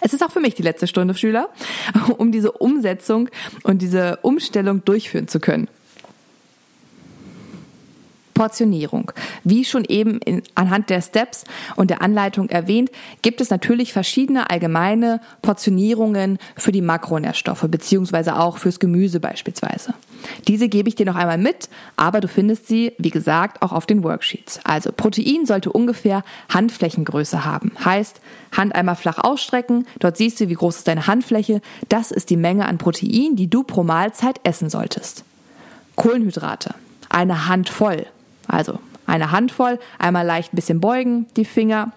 Es 0.00 0.14
ist 0.14 0.24
auch 0.24 0.32
für 0.32 0.40
mich 0.40 0.54
die 0.54 0.62
letzte 0.62 0.88
Stunde, 0.88 1.14
Schüler, 1.14 1.48
um 2.16 2.32
diese 2.32 2.50
Umsetzung 2.52 3.28
und 3.62 3.82
diese 3.82 4.18
Umstellung 4.22 4.84
durchführen 4.84 5.28
zu 5.28 5.38
können. 5.38 5.68
Portionierung. 8.38 9.10
Wie 9.42 9.64
schon 9.64 9.84
eben 9.84 10.18
in, 10.18 10.44
anhand 10.54 10.90
der 10.90 11.02
Steps 11.02 11.42
und 11.74 11.90
der 11.90 12.02
Anleitung 12.02 12.48
erwähnt, 12.50 12.90
gibt 13.20 13.40
es 13.40 13.50
natürlich 13.50 13.92
verschiedene 13.92 14.48
allgemeine 14.48 15.20
Portionierungen 15.42 16.38
für 16.56 16.70
die 16.70 16.80
Makronährstoffe, 16.80 17.66
beziehungsweise 17.68 18.38
auch 18.38 18.58
fürs 18.58 18.78
Gemüse 18.78 19.18
beispielsweise. 19.18 19.92
Diese 20.46 20.68
gebe 20.68 20.88
ich 20.88 20.94
dir 20.94 21.04
noch 21.04 21.16
einmal 21.16 21.36
mit, 21.36 21.68
aber 21.96 22.20
du 22.20 22.28
findest 22.28 22.68
sie, 22.68 22.92
wie 22.98 23.10
gesagt, 23.10 23.60
auch 23.60 23.72
auf 23.72 23.86
den 23.86 24.04
Worksheets. 24.04 24.60
Also 24.62 24.92
Protein 24.92 25.44
sollte 25.44 25.72
ungefähr 25.72 26.22
Handflächengröße 26.48 27.44
haben. 27.44 27.72
Heißt, 27.84 28.20
Hand 28.56 28.72
einmal 28.72 28.94
flach 28.94 29.18
ausstrecken, 29.18 29.84
dort 29.98 30.16
siehst 30.16 30.38
du, 30.38 30.48
wie 30.48 30.54
groß 30.54 30.76
ist 30.76 30.86
deine 30.86 31.08
Handfläche. 31.08 31.60
Das 31.88 32.12
ist 32.12 32.30
die 32.30 32.36
Menge 32.36 32.66
an 32.66 32.78
Protein, 32.78 33.34
die 33.34 33.50
du 33.50 33.64
pro 33.64 33.82
Mahlzeit 33.82 34.38
essen 34.44 34.70
solltest. 34.70 35.24
Kohlenhydrate. 35.96 36.76
Eine 37.08 37.48
Handvoll. 37.48 38.06
Also 38.48 38.78
eine 39.06 39.30
Handvoll, 39.30 39.78
einmal 39.98 40.26
leicht 40.26 40.52
ein 40.52 40.56
bisschen 40.56 40.80
beugen, 40.80 41.26
die 41.36 41.44
Finger. 41.44 41.92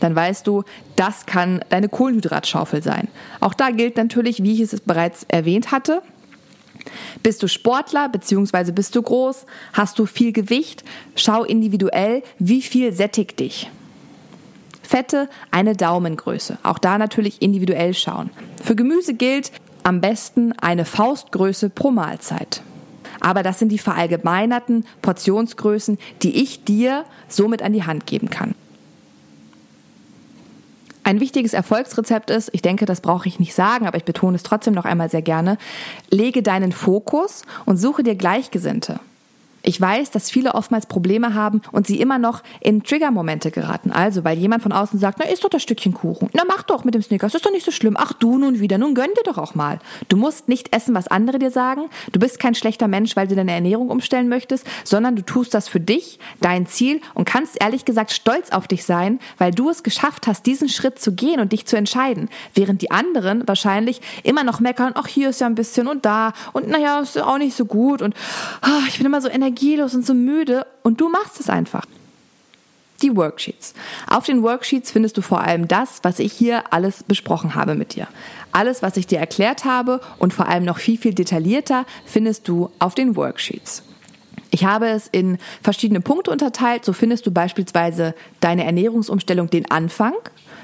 Dann 0.00 0.16
weißt 0.16 0.46
du, 0.46 0.64
das 0.96 1.24
kann 1.26 1.64
deine 1.68 1.88
Kohlenhydratschaufel 1.88 2.82
sein. 2.82 3.08
Auch 3.40 3.54
da 3.54 3.70
gilt 3.70 3.96
natürlich, 3.96 4.42
wie 4.42 4.54
ich 4.54 4.60
es 4.60 4.80
bereits 4.80 5.24
erwähnt 5.28 5.70
hatte, 5.70 6.02
bist 7.22 7.42
du 7.42 7.48
Sportler 7.48 8.08
bzw. 8.08 8.72
bist 8.72 8.94
du 8.94 9.02
groß? 9.02 9.46
Hast 9.72 9.98
du 9.98 10.06
viel 10.06 10.32
Gewicht? 10.32 10.84
Schau 11.14 11.44
individuell, 11.44 12.22
wie 12.38 12.62
viel 12.62 12.92
sättigt 12.92 13.40
dich. 13.40 13.70
Fette 14.82 15.30
eine 15.50 15.74
Daumengröße. 15.74 16.58
Auch 16.62 16.78
da 16.78 16.98
natürlich 16.98 17.40
individuell 17.40 17.94
schauen. 17.94 18.30
Für 18.62 18.76
Gemüse 18.76 19.14
gilt 19.14 19.50
am 19.82 20.00
besten 20.00 20.52
eine 20.52 20.84
Faustgröße 20.84 21.70
pro 21.70 21.90
Mahlzeit. 21.90 22.62
Aber 23.20 23.42
das 23.42 23.58
sind 23.58 23.70
die 23.70 23.78
verallgemeinerten 23.78 24.84
Portionsgrößen, 25.02 25.98
die 26.22 26.42
ich 26.42 26.64
dir 26.64 27.04
somit 27.28 27.62
an 27.62 27.72
die 27.72 27.84
Hand 27.84 28.06
geben 28.06 28.30
kann. 28.30 28.54
Ein 31.06 31.20
wichtiges 31.20 31.52
Erfolgsrezept 31.52 32.30
ist, 32.30 32.48
ich 32.54 32.62
denke, 32.62 32.86
das 32.86 33.02
brauche 33.02 33.28
ich 33.28 33.38
nicht 33.38 33.54
sagen, 33.54 33.86
aber 33.86 33.98
ich 33.98 34.04
betone 34.04 34.36
es 34.36 34.42
trotzdem 34.42 34.72
noch 34.72 34.86
einmal 34.86 35.10
sehr 35.10 35.20
gerne, 35.20 35.58
lege 36.10 36.42
deinen 36.42 36.72
Fokus 36.72 37.42
und 37.66 37.76
suche 37.76 38.02
dir 38.02 38.14
Gleichgesinnte. 38.14 39.00
Ich 39.66 39.80
weiß, 39.80 40.10
dass 40.10 40.30
viele 40.30 40.54
oftmals 40.54 40.84
Probleme 40.84 41.32
haben 41.32 41.62
und 41.72 41.86
sie 41.86 41.98
immer 41.98 42.18
noch 42.18 42.42
in 42.60 42.82
Triggermomente 42.82 43.50
geraten. 43.50 43.90
Also, 43.90 44.22
weil 44.22 44.36
jemand 44.36 44.62
von 44.62 44.72
außen 44.72 44.98
sagt, 44.98 45.18
na, 45.18 45.24
isst 45.24 45.42
doch 45.42 45.48
das 45.48 45.62
Stückchen 45.62 45.94
Kuchen. 45.94 46.28
Na, 46.34 46.42
mach 46.46 46.64
doch 46.64 46.84
mit 46.84 46.94
dem 46.94 47.00
Snickers, 47.00 47.34
ist 47.34 47.46
doch 47.46 47.50
nicht 47.50 47.64
so 47.64 47.70
schlimm. 47.70 47.96
Ach, 47.98 48.12
du 48.12 48.36
nun 48.36 48.60
wieder, 48.60 48.76
nun 48.76 48.94
gönn 48.94 49.10
dir 49.16 49.22
doch 49.24 49.38
auch 49.38 49.54
mal. 49.54 49.78
Du 50.10 50.18
musst 50.18 50.48
nicht 50.48 50.76
essen, 50.76 50.94
was 50.94 51.08
andere 51.08 51.38
dir 51.38 51.50
sagen. 51.50 51.88
Du 52.12 52.20
bist 52.20 52.38
kein 52.38 52.54
schlechter 52.54 52.88
Mensch, 52.88 53.16
weil 53.16 53.26
du 53.26 53.34
deine 53.34 53.52
Ernährung 53.52 53.88
umstellen 53.88 54.28
möchtest, 54.28 54.66
sondern 54.84 55.16
du 55.16 55.22
tust 55.22 55.54
das 55.54 55.66
für 55.66 55.80
dich, 55.80 56.18
dein 56.42 56.66
Ziel 56.66 57.00
und 57.14 57.24
kannst 57.24 57.58
ehrlich 57.62 57.86
gesagt 57.86 58.12
stolz 58.12 58.50
auf 58.50 58.68
dich 58.68 58.84
sein, 58.84 59.18
weil 59.38 59.50
du 59.50 59.70
es 59.70 59.82
geschafft 59.82 60.26
hast, 60.26 60.44
diesen 60.44 60.68
Schritt 60.68 60.98
zu 60.98 61.14
gehen 61.14 61.40
und 61.40 61.52
dich 61.52 61.64
zu 61.64 61.76
entscheiden. 61.76 62.28
Während 62.52 62.82
die 62.82 62.90
anderen 62.90 63.48
wahrscheinlich 63.48 64.02
immer 64.24 64.44
noch 64.44 64.60
meckern, 64.60 64.92
ach, 64.94 65.06
hier 65.06 65.30
ist 65.30 65.40
ja 65.40 65.46
ein 65.46 65.54
bisschen 65.54 65.88
und 65.88 66.04
da 66.04 66.34
und 66.52 66.68
naja, 66.68 67.00
ist 67.00 67.18
auch 67.18 67.38
nicht 67.38 67.56
so 67.56 67.64
gut 67.64 68.02
und 68.02 68.14
oh, 68.62 68.86
ich 68.88 68.98
bin 68.98 69.06
immer 69.06 69.22
so 69.22 69.30
energisch 69.30 69.53
energielos 69.54 69.94
und 69.94 70.04
so 70.04 70.14
müde 70.14 70.66
und 70.82 71.00
du 71.00 71.08
machst 71.08 71.38
es 71.40 71.48
einfach. 71.48 71.86
die 73.02 73.16
Worksheets. 73.16 73.74
Auf 74.08 74.24
den 74.24 74.42
Worksheets 74.42 74.90
findest 74.90 75.18
du 75.18 75.20
vor 75.20 75.40
allem 75.42 75.68
das, 75.68 75.98
was 76.02 76.20
ich 76.20 76.32
hier 76.32 76.72
alles 76.72 77.02
besprochen 77.02 77.54
habe 77.54 77.74
mit 77.74 77.96
dir. 77.96 78.06
Alles, 78.52 78.82
was 78.82 78.96
ich 78.96 79.06
dir 79.06 79.18
erklärt 79.18 79.64
habe 79.66 80.00
und 80.18 80.32
vor 80.32 80.48
allem 80.48 80.64
noch 80.64 80.78
viel, 80.78 80.96
viel 80.96 81.12
detaillierter 81.12 81.84
findest 82.06 82.48
du 82.48 82.70
auf 82.78 82.94
den 82.94 83.14
Worksheets. 83.14 83.82
Ich 84.50 84.64
habe 84.64 84.88
es 84.88 85.08
in 85.08 85.38
verschiedene 85.60 86.00
Punkte 86.00 86.30
unterteilt. 86.30 86.84
So 86.84 86.92
findest 86.94 87.26
du 87.26 87.30
beispielsweise 87.30 88.14
deine 88.40 88.64
Ernährungsumstellung 88.64 89.50
den 89.50 89.70
Anfang, 89.70 90.14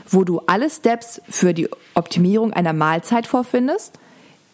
wo 0.08 0.24
du 0.24 0.40
alle 0.46 0.70
Steps 0.70 1.20
für 1.28 1.52
die 1.52 1.68
Optimierung 1.94 2.52
einer 2.54 2.72
Mahlzeit 2.72 3.26
vorfindest. 3.26 3.98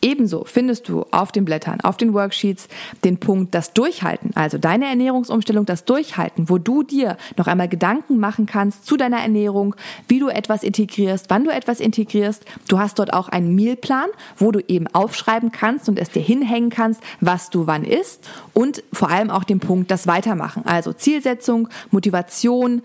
Ebenso 0.03 0.45
findest 0.45 0.89
du 0.89 1.05
auf 1.11 1.33
den 1.33 1.45
Blättern, 1.45 1.81
auf 1.81 1.97
den 1.97 2.13
Worksheets 2.13 2.69
den 3.05 3.19
Punkt 3.19 3.55
das 3.55 3.73
Durchhalten, 3.73 4.31
also 4.35 4.59
deine 4.59 4.87
Ernährungsumstellung, 4.87 5.65
das 5.65 5.85
Durchhalten, 5.85 6.49
wo 6.49 6.59
du 6.59 6.83
dir 6.83 7.17
noch 7.37 7.47
einmal 7.47 7.69
Gedanken 7.69 8.19
machen 8.19 8.47
kannst 8.47 8.87
zu 8.87 8.97
deiner 8.97 9.19
Ernährung, 9.19 9.75
wie 10.07 10.19
du 10.19 10.29
etwas 10.29 10.63
integrierst, 10.63 11.27
wann 11.29 11.45
du 11.45 11.51
etwas 11.51 11.81
integrierst. 11.81 12.45
Du 12.69 12.79
hast 12.79 12.99
dort 12.99 13.13
auch 13.13 13.29
einen 13.29 13.55
Mealplan, 13.55 14.11
wo 14.37 14.53
du 14.53 14.61
eben 14.69 14.87
aufschreiben 14.89 15.51
kannst 15.51 15.89
und 15.89 15.99
es 15.99 16.11
dir 16.11 16.23
hinhängen 16.23 16.71
kannst, 16.71 17.03
was 17.21 17.51
du 17.51 17.67
wann 17.67 17.85
isst 17.85 18.29
und 18.53 18.83
vor 18.93 19.11
allem 19.11 19.31
auch 19.31 19.45
den 19.45 19.61
Punkt 19.61 19.91
das 19.91 20.07
Weitermachen, 20.07 20.65
also 20.67 20.93
Zielsetzung, 20.93 21.69
Motivation, 21.91 22.83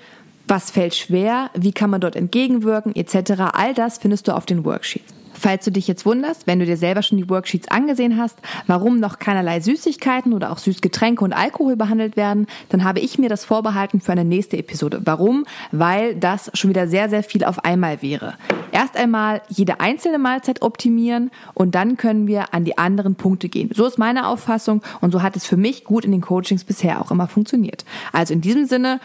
was 0.48 0.72
fällt 0.72 0.96
schwer, 0.96 1.50
wie 1.54 1.72
kann 1.72 1.90
man 1.90 2.02
dort 2.02 2.16
entgegenwirken, 2.16 2.96
etc. 2.96 3.54
All 3.54 3.74
das 3.74 4.00
findest 4.00 4.28
du 4.28 4.36
auf 4.36 4.46
den 4.46 4.66
Worksheets. 4.66 5.21
Falls 5.42 5.66
du 5.66 5.72
dich 5.72 5.88
jetzt 5.88 6.06
wunderst, 6.06 6.46
wenn 6.46 6.60
du 6.60 6.68
dir 6.68 6.78
selber 6.78 7.02
schon 7.02 7.18
die 7.18 7.28
Worksheets 7.28 7.68
angesehen 7.70 8.16
hast, 8.16 8.38
warum 8.68 9.00
noch 9.00 9.18
keinerlei 9.18 9.60
Süßigkeiten 9.60 10.34
oder 10.34 10.52
auch 10.52 10.60
Süßgetränke 10.60 11.24
und 11.26 11.34
Alkohol 11.34 11.76
behandelt 11.76 12.16
werden, 12.16 12.46
dann 12.70 12.84
habe 12.84 13.00
ich 13.00 13.18
mir 13.18 13.28
das 13.28 13.44
vorbehalten 13.44 14.02
für 14.02 14.12
eine 14.12 14.24
nächste 14.24 14.58
Episode. 14.58 15.02
Warum? 15.04 15.46
Weil 15.72 16.14
das 16.14 16.52
schon 16.54 16.70
wieder 16.70 16.88
sehr, 16.88 17.10
sehr 17.10 17.24
viel 17.24 17.44
auf 17.44 17.66
einmal 17.66 18.04
wäre. 18.04 18.36
Erst 18.72 18.96
einmal 18.96 19.42
jede 19.50 19.80
einzelne 19.80 20.20
Mahlzeit 20.20 20.62
optimieren 20.62 21.32
und 21.56 21.74
dann 21.74 21.98
können 21.98 22.28
wir 22.28 22.54
an 22.54 22.64
die 22.64 22.78
anderen 22.78 23.16
Punkte 23.16 23.50
gehen. 23.50 23.72
So 23.74 23.88
ist 23.88 23.98
meine 23.98 24.28
Auffassung 24.28 24.84
und 25.02 25.12
so 25.12 25.24
hat 25.24 25.36
es 25.36 25.48
für 25.48 25.58
mich 25.58 25.86
gut 25.86 26.06
in 26.06 26.12
den 26.12 26.22
Coachings 26.22 26.66
bisher 26.66 27.02
auch 27.02 27.10
immer 27.10 27.28
funktioniert. 27.28 27.84
Also 28.14 28.36
in 28.36 28.42
diesem 28.42 28.66
Sinne, 28.66 29.00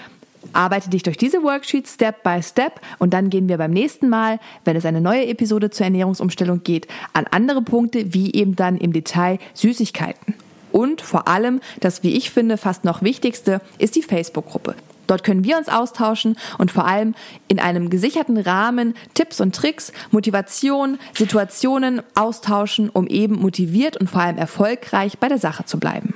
Arbeite 0.52 0.90
dich 0.90 1.02
durch 1.02 1.16
diese 1.16 1.42
Worksheets 1.42 1.94
Step 1.94 2.22
by 2.22 2.42
Step 2.42 2.80
und 2.98 3.12
dann 3.12 3.30
gehen 3.30 3.48
wir 3.48 3.58
beim 3.58 3.70
nächsten 3.70 4.08
Mal, 4.08 4.38
wenn 4.64 4.76
es 4.76 4.86
eine 4.86 5.00
neue 5.00 5.26
Episode 5.26 5.70
zur 5.70 5.84
Ernährungsumstellung 5.84 6.62
geht, 6.62 6.88
an 7.12 7.26
andere 7.30 7.62
Punkte, 7.62 8.14
wie 8.14 8.32
eben 8.34 8.56
dann 8.56 8.76
im 8.76 8.92
Detail 8.92 9.38
Süßigkeiten. 9.54 10.34
Und 10.72 11.00
vor 11.00 11.28
allem, 11.28 11.60
das 11.80 12.02
wie 12.02 12.16
ich 12.16 12.30
finde 12.30 12.58
fast 12.58 12.84
noch 12.84 13.02
wichtigste, 13.02 13.60
ist 13.78 13.96
die 13.96 14.02
Facebook-Gruppe. 14.02 14.74
Dort 15.06 15.24
können 15.24 15.44
wir 15.44 15.56
uns 15.56 15.68
austauschen 15.68 16.36
und 16.58 16.70
vor 16.70 16.86
allem 16.86 17.14
in 17.48 17.58
einem 17.58 17.90
gesicherten 17.90 18.36
Rahmen 18.36 18.94
Tipps 19.14 19.40
und 19.40 19.54
Tricks, 19.54 19.92
Motivation, 20.10 20.98
Situationen 21.14 22.02
austauschen, 22.14 22.90
um 22.90 23.06
eben 23.06 23.36
motiviert 23.36 23.96
und 23.96 24.10
vor 24.10 24.22
allem 24.22 24.38
erfolgreich 24.38 25.18
bei 25.18 25.28
der 25.28 25.38
Sache 25.38 25.64
zu 25.64 25.78
bleiben. 25.78 26.14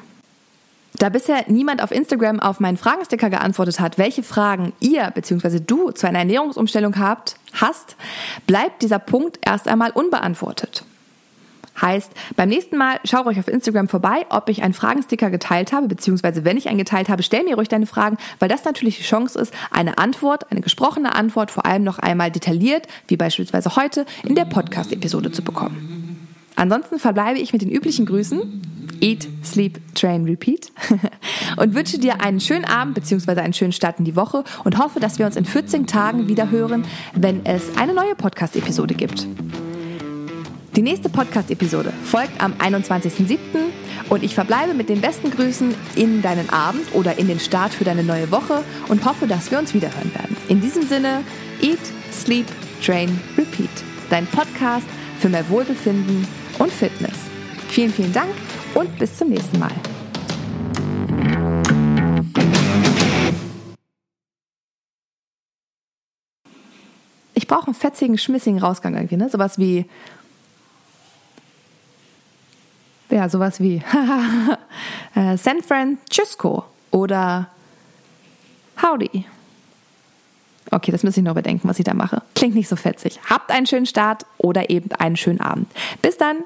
Da 1.00 1.08
bisher 1.08 1.46
niemand 1.48 1.82
auf 1.82 1.92
Instagram 1.92 2.40
auf 2.40 2.60
meinen 2.60 2.76
Fragensticker 2.76 3.30
geantwortet 3.30 3.80
hat, 3.80 3.96
welche 3.96 4.22
Fragen 4.22 4.74
ihr 4.80 5.10
bzw. 5.10 5.58
du 5.58 5.92
zu 5.92 6.06
einer 6.06 6.18
Ernährungsumstellung 6.18 6.98
habt, 6.98 7.36
hast, 7.54 7.96
bleibt 8.46 8.82
dieser 8.82 8.98
Punkt 8.98 9.38
erst 9.42 9.66
einmal 9.66 9.92
unbeantwortet. 9.92 10.84
Heißt, 11.80 12.12
beim 12.36 12.50
nächsten 12.50 12.76
Mal 12.76 13.00
schaut 13.04 13.24
euch 13.24 13.38
auf 13.38 13.48
Instagram 13.48 13.88
vorbei, 13.88 14.26
ob 14.28 14.50
ich 14.50 14.62
einen 14.62 14.74
Fragensticker 14.74 15.30
geteilt 15.30 15.72
habe, 15.72 15.88
beziehungsweise 15.88 16.44
wenn 16.44 16.58
ich 16.58 16.68
einen 16.68 16.76
geteilt 16.76 17.08
habe, 17.08 17.22
stell 17.22 17.44
mir 17.44 17.54
ruhig 17.54 17.68
deine 17.68 17.86
Fragen, 17.86 18.18
weil 18.38 18.50
das 18.50 18.66
natürlich 18.66 18.98
die 18.98 19.04
Chance 19.04 19.38
ist, 19.38 19.54
eine 19.70 19.96
Antwort, 19.96 20.50
eine 20.50 20.60
gesprochene 20.60 21.14
Antwort, 21.14 21.50
vor 21.50 21.64
allem 21.64 21.82
noch 21.82 21.98
einmal 21.98 22.30
detailliert, 22.30 22.86
wie 23.08 23.16
beispielsweise 23.16 23.74
heute, 23.74 24.04
in 24.22 24.34
der 24.34 24.44
Podcast-Episode 24.44 25.32
zu 25.32 25.40
bekommen. 25.40 26.28
Ansonsten 26.56 26.98
verbleibe 26.98 27.38
ich 27.38 27.54
mit 27.54 27.62
den 27.62 27.70
üblichen 27.70 28.04
Grüßen. 28.04 28.79
Eat, 29.00 29.28
Sleep, 29.44 29.80
Train, 29.94 30.24
Repeat. 30.24 30.72
und 31.56 31.74
wünsche 31.74 31.98
dir 31.98 32.20
einen 32.20 32.40
schönen 32.40 32.64
Abend 32.64 32.94
bzw. 32.94 33.40
einen 33.40 33.52
schönen 33.52 33.72
Start 33.72 33.98
in 33.98 34.04
die 34.04 34.16
Woche 34.16 34.44
und 34.64 34.78
hoffe, 34.78 35.00
dass 35.00 35.18
wir 35.18 35.26
uns 35.26 35.36
in 35.36 35.44
14 35.44 35.86
Tagen 35.86 36.28
wieder 36.28 36.50
hören, 36.50 36.84
wenn 37.14 37.44
es 37.44 37.76
eine 37.76 37.94
neue 37.94 38.14
Podcast-Episode 38.14 38.94
gibt. 38.94 39.26
Die 40.76 40.82
nächste 40.82 41.08
Podcast-Episode 41.08 41.92
folgt 42.04 42.40
am 42.40 42.52
21.07. 42.54 43.36
und 44.08 44.22
ich 44.22 44.34
verbleibe 44.34 44.72
mit 44.72 44.88
den 44.88 45.00
besten 45.00 45.30
Grüßen 45.30 45.74
in 45.96 46.22
deinen 46.22 46.48
Abend 46.50 46.94
oder 46.94 47.18
in 47.18 47.26
den 47.26 47.40
Start 47.40 47.74
für 47.74 47.84
deine 47.84 48.04
neue 48.04 48.30
Woche 48.30 48.62
und 48.88 49.04
hoffe, 49.04 49.26
dass 49.26 49.50
wir 49.50 49.58
uns 49.58 49.74
wiederhören 49.74 50.14
werden. 50.14 50.36
In 50.48 50.60
diesem 50.60 50.82
Sinne, 50.82 51.24
Eat, 51.60 51.80
Sleep, 52.12 52.46
Train, 52.84 53.20
Repeat. 53.36 53.68
Dein 54.10 54.26
Podcast 54.26 54.86
für 55.18 55.28
mehr 55.28 55.48
Wohlbefinden 55.48 56.26
und 56.58 56.72
Fitness. 56.72 57.16
Vielen, 57.68 57.92
vielen 57.92 58.12
Dank 58.12 58.30
und 58.74 58.98
bis 58.98 59.16
zum 59.16 59.28
nächsten 59.28 59.58
Mal. 59.58 59.72
Ich 67.34 67.46
brauche 67.46 67.66
einen 67.66 67.74
fetzigen, 67.74 68.18
schmissigen 68.18 68.58
Rausgang 68.58 68.94
irgendwie, 68.94 69.16
ne? 69.16 69.28
Sowas 69.28 69.58
wie. 69.58 69.86
Ja, 73.10 73.28
sowas 73.28 73.60
wie 73.60 73.82
äh, 75.16 75.36
San 75.36 75.62
Francisco 75.62 76.64
oder 76.92 77.48
Howdy. 78.80 79.26
Okay, 80.70 80.92
das 80.92 81.02
muss 81.02 81.16
ich 81.16 81.24
noch 81.24 81.34
bedenken, 81.34 81.68
was 81.68 81.78
ich 81.80 81.84
da 81.84 81.94
mache. 81.94 82.22
Klingt 82.36 82.54
nicht 82.54 82.68
so 82.68 82.76
fetzig. 82.76 83.18
Habt 83.28 83.50
einen 83.50 83.66
schönen 83.66 83.86
Start 83.86 84.24
oder 84.38 84.70
eben 84.70 84.92
einen 84.92 85.16
schönen 85.16 85.40
Abend. 85.40 85.68
Bis 86.00 86.16
dann! 86.16 86.44